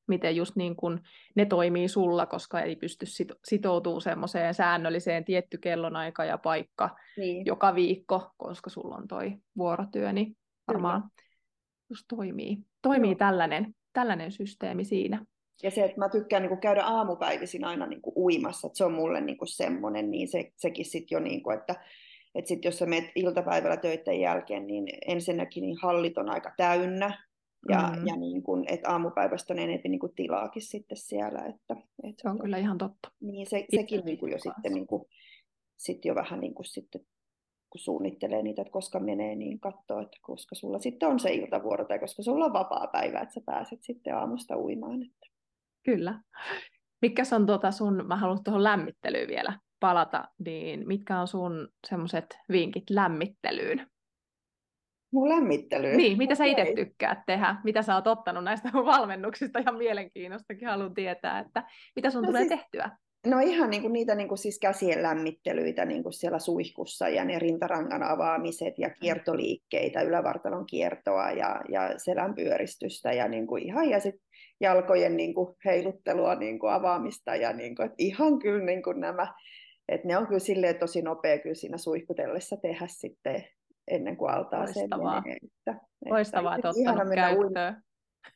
miten 0.09 0.37
just 0.37 0.57
niin 0.57 0.77
kuin 0.77 1.01
ne 1.35 1.47
toimii 1.47 1.89
sulla, 1.89 2.27
koska 2.27 2.61
ei 2.61 2.77
pysty 2.77 3.07
sitoutumaan 3.45 4.01
semmoiseen 4.01 4.55
säännölliseen 4.55 5.25
tietty 5.25 5.59
kellonaika 5.59 6.25
ja 6.25 6.39
paikka 6.39 6.97
niin. 7.17 7.47
joka 7.47 7.75
viikko, 7.75 8.31
koska 8.37 8.71
sulla 8.71 8.97
on 8.97 9.09
toi 9.09 9.33
vuorotyö, 9.57 10.13
niin 10.13 10.37
varmaan 10.69 11.03
Kyllä. 11.03 11.29
just 11.91 12.05
toimii, 12.09 12.59
toimii 12.83 13.15
tällainen, 13.15 13.75
tällainen 13.93 14.33
systeemi 14.33 14.85
siinä. 14.85 15.25
Ja 15.63 15.71
se, 15.71 15.85
että 15.85 15.99
mä 15.99 16.09
tykkään 16.09 16.43
niin 16.43 16.49
kuin 16.49 16.61
käydä 16.61 16.85
aamupäivisin 16.85 17.65
aina 17.65 17.87
niin 17.87 18.03
kuin 18.03 18.13
uimassa, 18.17 18.67
että 18.67 18.77
se 18.77 18.85
on 18.85 18.93
mulle 18.93 19.21
niin 19.21 19.39
kuin 19.39 19.49
semmoinen, 19.49 20.11
niin 20.11 20.29
se, 20.29 20.53
sekin 20.57 20.85
sitten 20.85 21.17
jo, 21.17 21.21
niin 21.21 21.43
kuin, 21.43 21.59
että 21.59 21.75
että 22.39 22.49
sitten 22.49 22.69
jos 22.69 22.79
sä 22.79 22.87
menet 22.87 23.11
iltapäivällä 23.15 23.77
töiden 23.77 24.21
jälkeen, 24.21 24.67
niin 24.67 24.89
ensinnäkin 25.07 25.63
niin 25.63 25.77
hallit 25.83 26.19
on 26.19 26.31
aika 26.31 26.53
täynnä, 26.57 27.29
ja, 27.69 27.93
mm. 27.97 28.07
ja 28.07 28.17
niin 28.17 28.43
kun, 28.43 28.65
että 28.69 28.91
aamupäivästä 28.91 29.55
on 29.55 29.59
enemmän 29.59 29.81
niin 29.85 30.15
tilaakin 30.17 30.63
sitten 30.63 30.97
siellä. 30.97 31.39
Että, 31.39 31.77
että, 32.03 32.23
se 32.23 32.29
on 32.29 32.39
kyllä 32.39 32.59
ihan 32.59 32.79
totta. 32.79 33.13
Niin 33.21 33.47
se, 33.47 33.65
sekin 33.77 34.05
niin 34.05 34.19
kuin 34.19 34.33
jo 34.33 34.39
sitten, 34.39 34.73
niin 34.73 34.87
kuin, 34.87 35.05
sit 35.77 36.05
jo 36.05 36.15
vähän 36.15 36.41
niin 36.41 36.55
kuin 36.55 36.67
sitten, 36.67 37.01
kun 37.71 37.81
suunnittelee 37.81 38.43
niitä, 38.43 38.63
että 38.63 38.73
koska 38.73 39.01
menee, 39.01 39.35
niin 39.35 39.61
katsoo, 39.61 40.01
että 40.01 40.17
koska 40.21 40.55
sulla 40.55 40.79
sitten 40.79 41.09
on 41.09 41.21
se 41.21 41.31
iltavuoro 41.31 41.85
tai 41.85 41.99
koska 41.99 42.23
sulla 42.23 42.45
on 42.45 42.53
vapaa 42.53 42.87
päivä, 42.87 43.21
että 43.21 43.35
sä 43.35 43.41
pääset 43.47 43.83
sitten 43.83 44.17
aamusta 44.17 44.57
uimaan. 44.57 45.03
Että. 45.03 45.27
Kyllä. 45.85 46.21
Mikä 47.03 47.23
on 47.33 47.47
tuota 47.47 47.71
sun, 47.71 48.05
mä 48.07 48.17
haluan 48.17 48.45
tuohon 48.45 48.65
lämmittelyyn 48.65 49.29
vielä 49.29 49.59
palata, 49.81 50.25
niin 50.45 50.89
mitkä 50.89 51.21
on 51.21 51.29
sun 51.29 51.69
semmoiset 51.87 52.39
vinkit 52.53 52.91
lämmittelyyn? 52.91 53.87
Mun 55.13 55.29
lämmittelyyn? 55.29 55.97
Niin, 55.97 56.19
mitä 56.19 56.35
sä 56.35 56.45
itse 56.45 56.73
tykkäät 56.77 57.19
tehdä? 57.27 57.57
Mitä 57.65 57.83
sä 57.83 57.95
oot 57.95 58.07
ottanut 58.07 58.45
näistä 58.45 58.71
valmennuksista? 58.93 59.59
Ihan 59.59 59.77
mielenkiinnostakin 59.77 60.69
haluan 60.69 60.95
tietää, 60.95 61.39
että 61.39 61.65
mitä 61.97 62.11
sun 62.11 62.23
no 62.23 62.27
tulee 62.27 62.43
siis, 62.43 62.61
tehtyä? 62.61 62.91
No 63.27 63.41
ihan 63.41 63.71
niin 63.71 63.83
kuin 63.83 63.93
niitä 63.93 64.15
niin 64.15 64.29
kuin 64.29 64.39
siis 64.39 64.59
käsien 64.59 65.03
lämmittelyitä 65.03 65.85
niin 65.85 66.03
kuin 66.03 66.13
siellä 66.13 66.39
suihkussa 66.39 67.09
ja 67.09 67.25
ne 67.25 67.39
rintarangan 67.39 68.03
avaamiset 68.03 68.79
ja 68.79 68.89
mm. 68.89 68.95
kiertoliikkeitä, 69.01 70.03
ylävartalon 70.03 70.67
kiertoa 70.67 71.31
ja, 71.31 71.61
ja 71.69 71.99
selän 71.99 72.35
pyöristystä 72.35 73.13
ja 73.13 73.29
niin 73.29 73.47
kuin 73.47 73.63
ihan 73.63 73.89
ja 73.89 74.01
sitten 74.01 74.29
jalkojen 74.61 75.17
niin 75.17 75.35
kuin 75.35 75.57
heiluttelua, 75.65 76.35
niin 76.35 76.59
kuin 76.59 76.73
avaamista 76.73 77.37
ja 77.37 77.53
niin 77.53 77.77
kuin, 77.77 77.87
että 77.87 77.97
ihan 77.99 78.39
kyllä 78.39 78.65
niin 78.65 78.83
kuin 78.83 79.01
nämä 79.01 79.35
et 79.89 80.05
ne 80.05 80.17
on 80.17 80.27
kyllä 80.27 80.39
silleen 80.39 80.79
tosi 80.79 81.03
nopea 81.03 81.39
kyllä 81.39 81.55
siinä 81.55 81.79
suihkutellessa 81.79 82.57
tehdä 82.57 82.87
sitten 82.89 83.45
ennen 83.89 84.17
kuin 84.17 84.31
altaaseen 84.31 84.89
menee. 84.91 85.37
Että, 85.43 85.81
Loistavaa, 86.11 86.57
että 86.57 86.69
ottanut 86.69 87.15
käyttöön. 87.15 87.83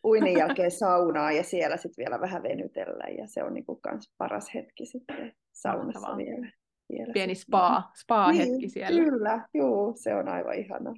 Uinin 0.05 0.39
jälkeen 0.39 0.71
saunaa 0.81 1.33
ja 1.33 1.43
siellä 1.43 1.77
sitten 1.77 2.05
vielä 2.05 2.21
vähän 2.21 2.43
venytellä 2.43 3.05
ja 3.19 3.27
se 3.27 3.43
on 3.43 3.55
niinku 3.55 3.77
kans 3.77 4.15
paras 4.19 4.55
hetki 4.55 4.87
sitten 4.87 5.33
saunassa 5.53 6.01
Loistavaa. 6.01 6.17
vielä. 6.17 6.53
vielä 6.93 7.13
Pieni 7.13 7.35
spa, 7.35 7.91
spa-hetki 8.03 8.57
niin, 8.57 8.71
siellä. 8.71 9.05
Kyllä, 9.05 9.49
juu, 9.55 9.93
se 9.97 10.15
on 10.15 10.29
aivan 10.29 10.55
ihana. 10.55 10.95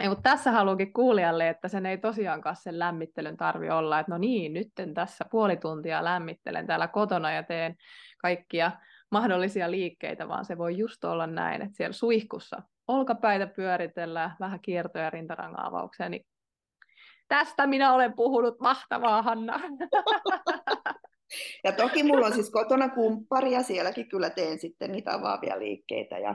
Ei, 0.00 0.08
mutta 0.08 0.30
tässä 0.30 0.50
haluankin 0.50 0.92
kuulijalle, 0.92 1.48
että 1.48 1.68
sen 1.68 1.86
ei 1.86 1.98
tosiaankaan 1.98 2.56
sen 2.56 2.78
lämmittelyn 2.78 3.36
tarvi 3.36 3.70
olla, 3.70 4.00
että 4.00 4.12
no 4.12 4.18
niin, 4.18 4.52
nyt 4.52 4.68
tässä 4.94 5.24
puoli 5.30 5.56
tuntia 5.56 6.04
lämmittelen 6.04 6.66
täällä 6.66 6.88
kotona 6.88 7.32
ja 7.32 7.42
teen 7.42 7.76
kaikkia 8.18 8.70
mahdollisia 9.12 9.70
liikkeitä, 9.70 10.28
vaan 10.28 10.44
se 10.44 10.58
voi 10.58 10.78
just 10.78 11.04
olla 11.04 11.26
näin, 11.26 11.62
että 11.62 11.76
siellä 11.76 11.92
suihkussa 11.92 12.62
olkapäitä 12.88 13.46
pyöritellään, 13.46 14.36
vähän 14.40 14.60
kiertoja 14.60 15.10
rintarangan 15.10 15.66
avauksia, 15.66 16.08
niin 16.08 16.26
tästä 17.28 17.66
minä 17.66 17.94
olen 17.94 18.12
puhunut, 18.12 18.60
mahtavaa 18.60 19.22
Hanna. 19.22 19.60
Ja 21.64 21.72
toki 21.72 22.02
mulla 22.02 22.26
on 22.26 22.32
siis 22.32 22.50
kotona 22.50 22.88
kumppari 22.88 23.52
ja 23.52 23.62
sielläkin 23.62 24.08
kyllä 24.08 24.30
teen 24.30 24.58
sitten 24.58 24.92
niitä 24.92 25.14
avaavia 25.14 25.58
liikkeitä 25.58 26.18
ja, 26.18 26.34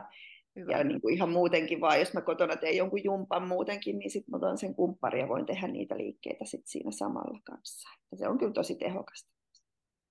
ja 0.70 0.84
niin 0.84 1.02
kuin 1.02 1.14
ihan 1.14 1.30
muutenkin 1.30 1.82
vaan, 1.82 2.00
jos 2.00 2.14
mä 2.14 2.22
kotona 2.22 2.56
teen 2.56 2.78
jonkun 2.78 3.04
jumpan 3.04 3.48
muutenkin, 3.48 4.00
niin 4.00 4.12
sitten 4.12 4.32
mä 4.32 4.38
otan 4.38 4.58
sen 4.58 4.76
kumppari 4.76 5.20
ja 5.20 5.28
voin 5.28 5.46
tehdä 5.46 5.68
niitä 5.68 5.98
liikkeitä 5.98 6.46
sitten 6.46 6.68
siinä 6.68 6.92
samalla 6.92 7.40
kanssa. 7.44 7.90
Ja 8.12 8.18
se 8.18 8.28
on 8.28 8.38
kyllä 8.38 8.54
tosi 8.54 8.76
tehokasta. 8.76 9.32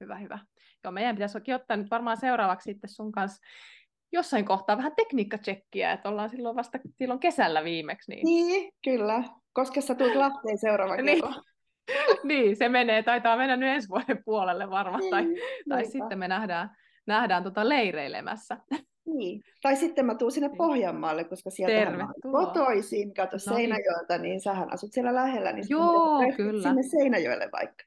hyvä, 0.00 0.18
hyvä. 0.18 0.38
Joo, 0.86 0.92
meidän 0.92 1.16
pitäisi 1.16 1.52
ottaa 1.54 1.76
nyt 1.76 1.90
varmaan 1.90 2.16
seuraavaksi 2.16 2.64
sitten 2.64 2.90
sun 2.90 3.12
kanssa 3.12 3.46
jossain 4.12 4.44
kohtaa 4.44 4.76
vähän 4.76 4.92
tekniikkatsekkiä, 4.96 5.92
että 5.92 6.08
ollaan 6.08 6.30
silloin 6.30 6.56
vasta 6.56 6.78
silloin 6.98 7.20
kesällä 7.20 7.64
viimeksi. 7.64 8.12
Niin, 8.12 8.24
niin 8.24 8.72
kyllä. 8.84 9.24
Koska 9.52 9.80
sä 9.80 9.94
tulet 9.94 10.14
Lahteen 10.14 10.58
seuraava 10.58 10.96
niin. 10.96 11.22
niin, 12.24 12.56
se 12.56 12.68
menee, 12.68 13.02
taitaa 13.02 13.36
mennä 13.36 13.56
nyt 13.56 13.68
ensi 13.68 13.88
vuoden 13.88 14.22
puolelle 14.24 14.70
varmaan, 14.70 15.00
niin, 15.00 15.10
tai, 15.10 15.24
tai 15.68 15.84
sitten 15.84 16.18
me 16.18 16.28
nähdään, 16.28 16.70
nähdään 17.06 17.42
tota 17.44 17.68
leireilemässä. 17.68 18.56
Niin. 19.06 19.42
Tai 19.62 19.76
sitten 19.76 20.06
mä 20.06 20.14
tuun 20.14 20.32
sinne 20.32 20.48
niin. 20.48 20.58
Pohjanmaalle, 20.58 21.24
koska 21.24 21.50
sieltä 21.50 21.90
mä 21.90 22.08
kotoisin, 22.32 23.14
kato 23.14 23.36
no 23.36 23.38
Seinäjoelta, 23.38 24.18
niin 24.18 24.40
sähän 24.40 24.72
asut 24.72 24.92
siellä 24.92 25.14
lähellä, 25.14 25.52
niin 25.52 25.66
Joo, 25.68 26.32
kyllä. 26.36 26.62
sinne 26.62 26.82
Seinäjoelle 26.82 27.48
vaikka. 27.52 27.84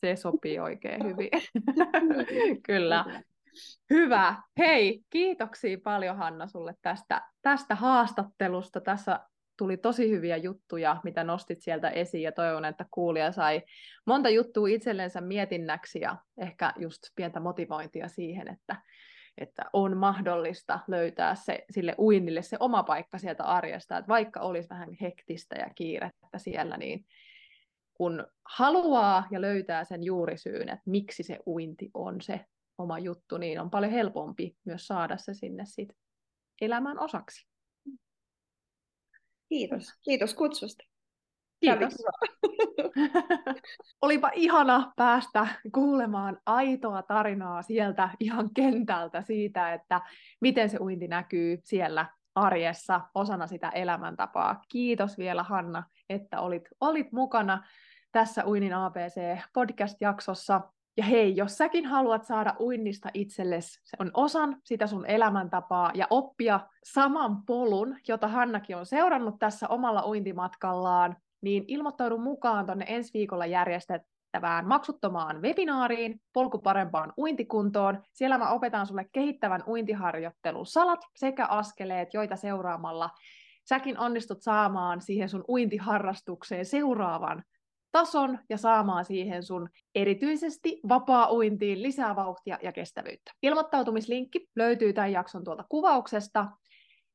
Se 0.00 0.16
sopii 0.16 0.58
oikein 0.58 1.04
hyvin. 1.04 1.30
kyllä. 2.66 3.22
Hyvä. 3.90 4.42
Hei, 4.58 5.00
kiitoksia 5.10 5.78
paljon 5.84 6.16
Hanna 6.16 6.46
sulle 6.46 6.74
tästä, 6.82 7.22
tästä 7.42 7.74
haastattelusta. 7.74 8.80
Tässä 8.80 9.20
tuli 9.58 9.76
tosi 9.76 10.10
hyviä 10.10 10.36
juttuja, 10.36 11.00
mitä 11.04 11.24
nostit 11.24 11.62
sieltä 11.62 11.90
esiin 11.90 12.22
ja 12.22 12.32
toivon, 12.32 12.64
että 12.64 12.86
kuulija 12.90 13.32
sai 13.32 13.62
monta 14.06 14.28
juttua 14.28 14.68
itsellensä 14.68 15.20
mietinnäksi 15.20 16.00
ja 16.00 16.16
ehkä 16.38 16.72
just 16.76 16.98
pientä 17.14 17.40
motivointia 17.40 18.08
siihen, 18.08 18.48
että, 18.48 18.76
että 19.38 19.62
on 19.72 19.96
mahdollista 19.96 20.80
löytää 20.88 21.34
se, 21.34 21.64
sille 21.70 21.94
uinnille 21.98 22.42
se 22.42 22.56
oma 22.60 22.82
paikka 22.82 23.18
sieltä 23.18 23.44
arjesta, 23.44 23.98
että 23.98 24.08
vaikka 24.08 24.40
olisi 24.40 24.68
vähän 24.68 24.92
hektistä 25.00 25.56
ja 25.56 25.70
kiirettä 25.74 26.38
siellä, 26.38 26.76
niin 26.76 27.04
kun 27.96 28.26
haluaa 28.44 29.26
ja 29.30 29.40
löytää 29.40 29.84
sen 29.84 30.04
juurisyyn, 30.04 30.68
että 30.68 30.90
miksi 30.90 31.22
se 31.22 31.38
uinti 31.46 31.90
on 31.94 32.20
se 32.20 32.44
oma 32.78 32.98
juttu, 32.98 33.38
niin 33.38 33.60
on 33.60 33.70
paljon 33.70 33.92
helpompi 33.92 34.56
myös 34.64 34.86
saada 34.86 35.16
se 35.16 35.34
sinne 35.34 35.64
sit 35.66 35.88
elämän 36.60 36.98
osaksi. 36.98 37.46
Kiitos. 39.48 39.94
Kiitos 40.02 40.34
kutsusta. 40.34 40.84
Kiitos. 41.60 41.94
Olipa 44.02 44.30
ihana 44.34 44.92
päästä 44.96 45.46
kuulemaan 45.74 46.40
aitoa 46.46 47.02
tarinaa 47.02 47.62
sieltä 47.62 48.10
ihan 48.20 48.50
kentältä 48.54 49.22
siitä, 49.22 49.74
että 49.74 50.00
miten 50.40 50.70
se 50.70 50.78
uinti 50.80 51.08
näkyy 51.08 51.60
siellä 51.64 52.06
arjessa 52.36 53.00
osana 53.14 53.46
sitä 53.46 53.68
elämäntapaa. 53.68 54.62
Kiitos 54.68 55.18
vielä 55.18 55.42
Hanna, 55.42 55.84
että 56.10 56.40
olit, 56.40 56.68
olit 56.80 57.12
mukana 57.12 57.64
tässä 58.12 58.46
Uinin 58.46 58.74
ABC 58.74 59.20
podcast-jaksossa. 59.52 60.60
Ja 60.96 61.04
hei, 61.04 61.36
jos 61.36 61.58
säkin 61.58 61.86
haluat 61.86 62.24
saada 62.24 62.54
uinnista 62.60 63.08
itsellesi, 63.14 63.80
se 63.84 63.96
on 64.00 64.10
osan 64.14 64.56
sitä 64.64 64.86
sun 64.86 65.06
elämäntapaa 65.06 65.90
ja 65.94 66.06
oppia 66.10 66.60
saman 66.84 67.42
polun, 67.46 67.96
jota 68.08 68.28
Hannakin 68.28 68.76
on 68.76 68.86
seurannut 68.86 69.38
tässä 69.38 69.68
omalla 69.68 70.06
uintimatkallaan, 70.06 71.16
niin 71.40 71.64
ilmoittaudu 71.68 72.18
mukaan 72.18 72.66
tuonne 72.66 72.84
ensi 72.88 73.10
viikolla 73.14 73.46
järjestettävään 74.36 74.68
maksuttomaan 74.68 75.42
webinaariin 75.42 76.20
Polku 76.32 76.58
parempaan 76.58 77.12
uintikuntoon. 77.18 78.02
Siellä 78.12 78.38
mä 78.38 78.50
opetan 78.50 78.86
sulle 78.86 79.06
kehittävän 79.12 79.62
uintiharjoittelun 79.66 80.66
salat 80.66 81.00
sekä 81.16 81.46
askeleet, 81.46 82.14
joita 82.14 82.36
seuraamalla 82.36 83.10
säkin 83.68 83.98
onnistut 83.98 84.42
saamaan 84.42 85.00
siihen 85.00 85.28
sun 85.28 85.44
uintiharrastukseen 85.48 86.66
seuraavan 86.66 87.42
tason 87.92 88.38
ja 88.48 88.58
saamaan 88.58 89.04
siihen 89.04 89.42
sun 89.42 89.68
erityisesti 89.94 90.80
vapaa-uintiin 90.88 91.82
lisää 91.82 92.16
vauhtia 92.16 92.58
ja 92.62 92.72
kestävyyttä. 92.72 93.32
Ilmoittautumislinkki 93.42 94.48
löytyy 94.56 94.92
tämän 94.92 95.12
jakson 95.12 95.44
tuolta 95.44 95.64
kuvauksesta. 95.68 96.46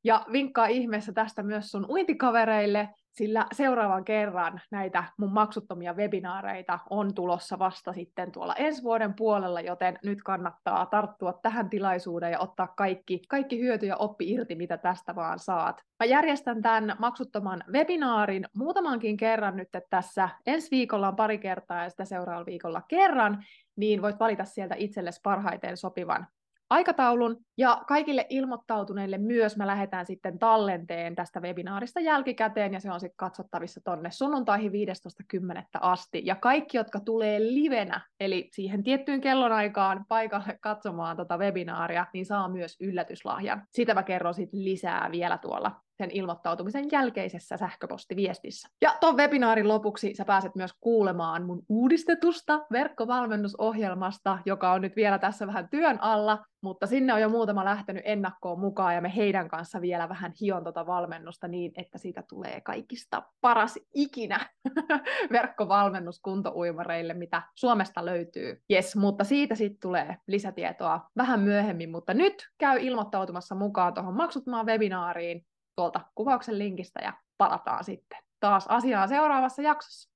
Ja 0.04 0.26
vinkkaa 0.32 0.66
ihmeessä 0.66 1.12
tästä 1.12 1.42
myös 1.42 1.70
sun 1.70 1.86
uintikavereille, 1.88 2.88
sillä 3.12 3.46
seuraavan 3.52 4.04
kerran 4.04 4.60
näitä 4.70 5.04
mun 5.16 5.32
maksuttomia 5.32 5.94
webinaareita 5.94 6.78
on 6.90 7.14
tulossa 7.14 7.58
vasta 7.58 7.92
sitten 7.92 8.32
tuolla 8.32 8.54
ensi 8.54 8.82
vuoden 8.82 9.14
puolella, 9.14 9.60
joten 9.60 9.98
nyt 10.04 10.22
kannattaa 10.22 10.86
tarttua 10.86 11.32
tähän 11.42 11.70
tilaisuuteen 11.70 12.32
ja 12.32 12.38
ottaa 12.38 12.66
kaikki, 12.66 13.22
kaikki 13.28 13.60
hyöty 13.60 13.86
ja 13.86 13.96
oppi 13.96 14.30
irti, 14.30 14.54
mitä 14.54 14.76
tästä 14.76 15.14
vaan 15.14 15.38
saat. 15.38 15.82
Mä 16.00 16.06
järjestän 16.06 16.62
tämän 16.62 16.96
maksuttoman 16.98 17.64
webinaarin 17.72 18.46
muutamankin 18.54 19.16
kerran 19.16 19.56
nyt 19.56 19.68
tässä. 19.90 20.28
Ensi 20.46 20.70
viikolla 20.70 21.08
on 21.08 21.16
pari 21.16 21.38
kertaa 21.38 21.82
ja 21.82 21.90
sitä 21.90 22.04
seuraavalla 22.04 22.46
viikolla 22.46 22.82
kerran, 22.88 23.44
niin 23.76 24.02
voit 24.02 24.20
valita 24.20 24.44
sieltä 24.44 24.74
itsellesi 24.78 25.20
parhaiten 25.22 25.76
sopivan 25.76 26.26
aikataulun. 26.70 27.36
Ja 27.58 27.82
kaikille 27.88 28.26
ilmoittautuneille 28.28 29.18
myös 29.18 29.56
mä 29.56 29.66
lähetän 29.66 30.06
sitten 30.06 30.38
tallenteen 30.38 31.14
tästä 31.14 31.40
webinaarista 31.40 32.00
jälkikäteen, 32.00 32.72
ja 32.72 32.80
se 32.80 32.92
on 32.92 33.00
sitten 33.00 33.16
katsottavissa 33.16 33.80
tonne 33.84 34.10
sunnuntaihin 34.10 34.72
15.10. 34.72 35.62
asti. 35.80 36.22
Ja 36.24 36.34
kaikki, 36.34 36.76
jotka 36.76 37.00
tulee 37.00 37.40
livenä, 37.40 38.00
eli 38.20 38.48
siihen 38.52 38.82
tiettyyn 38.82 39.20
kellonaikaan 39.20 40.04
paikalle 40.08 40.58
katsomaan 40.60 41.16
tota 41.16 41.38
webinaaria, 41.38 42.06
niin 42.12 42.26
saa 42.26 42.48
myös 42.48 42.76
yllätyslahjan. 42.80 43.62
Sitä 43.70 43.94
mä 43.94 44.02
kerron 44.02 44.34
sitten 44.34 44.64
lisää 44.64 45.08
vielä 45.10 45.38
tuolla 45.38 45.80
sen 46.02 46.10
ilmoittautumisen 46.10 46.84
jälkeisessä 46.92 47.56
sähköpostiviestissä. 47.56 48.68
Ja 48.80 48.94
tuon 49.00 49.16
webinaarin 49.16 49.68
lopuksi 49.68 50.14
sä 50.14 50.24
pääset 50.24 50.54
myös 50.54 50.72
kuulemaan 50.80 51.46
mun 51.46 51.62
uudistetusta 51.68 52.66
verkkovalmennusohjelmasta, 52.72 54.38
joka 54.46 54.72
on 54.72 54.80
nyt 54.80 54.96
vielä 54.96 55.18
tässä 55.18 55.46
vähän 55.46 55.68
työn 55.68 56.02
alla, 56.02 56.44
mutta 56.60 56.86
sinne 56.86 57.14
on 57.14 57.20
jo 57.20 57.28
muutama 57.52 57.70
lähtenyt 57.70 58.02
ennakkoon 58.06 58.60
mukaan 58.60 58.94
ja 58.94 59.00
me 59.00 59.16
heidän 59.16 59.48
kanssa 59.48 59.80
vielä 59.80 60.08
vähän 60.08 60.32
hion 60.40 60.64
tota 60.64 60.86
valmennusta 60.86 61.48
niin, 61.48 61.72
että 61.76 61.98
siitä 61.98 62.22
tulee 62.28 62.60
kaikista 62.60 63.22
paras 63.40 63.78
ikinä 63.94 64.46
verkkovalmennus 65.32 66.20
kuntouimareille, 66.20 67.14
mitä 67.14 67.42
Suomesta 67.54 68.04
löytyy. 68.04 68.62
Yes, 68.72 68.96
mutta 68.96 69.24
siitä 69.24 69.54
sitten 69.54 69.80
tulee 69.80 70.16
lisätietoa 70.26 71.00
vähän 71.16 71.40
myöhemmin, 71.40 71.90
mutta 71.90 72.14
nyt 72.14 72.48
käy 72.58 72.78
ilmoittautumassa 72.80 73.54
mukaan 73.54 73.94
tuohon 73.94 74.16
maksuttomaan 74.16 74.66
webinaariin 74.66 75.46
tuolta 75.76 76.00
kuvauksen 76.14 76.58
linkistä 76.58 77.00
ja 77.02 77.12
palataan 77.38 77.84
sitten 77.84 78.18
taas 78.40 78.66
asiaan 78.68 79.08
seuraavassa 79.08 79.62
jaksossa. 79.62 80.10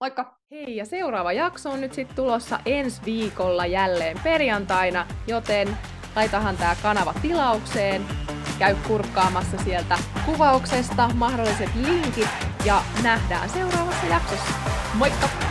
Moikka! 0.00 0.38
Hei, 0.50 0.76
ja 0.76 0.84
seuraava 0.84 1.32
jakso 1.32 1.70
on 1.70 1.80
nyt 1.80 1.92
sitten 1.92 2.16
tulossa 2.16 2.60
ensi 2.66 3.02
viikolla 3.04 3.66
jälleen 3.66 4.20
perjantaina, 4.24 5.06
joten 5.26 5.68
laitahan 6.16 6.56
tämä 6.56 6.76
kanava 6.82 7.14
tilaukseen, 7.22 8.06
käy 8.58 8.76
kurkkaamassa 8.86 9.56
sieltä 9.64 9.98
kuvauksesta 10.26 11.10
mahdolliset 11.14 11.74
linkit 11.74 12.28
ja 12.64 12.82
nähdään 13.02 13.50
seuraavassa 13.50 14.06
jaksossa. 14.06 14.52
Moikka! 14.94 15.49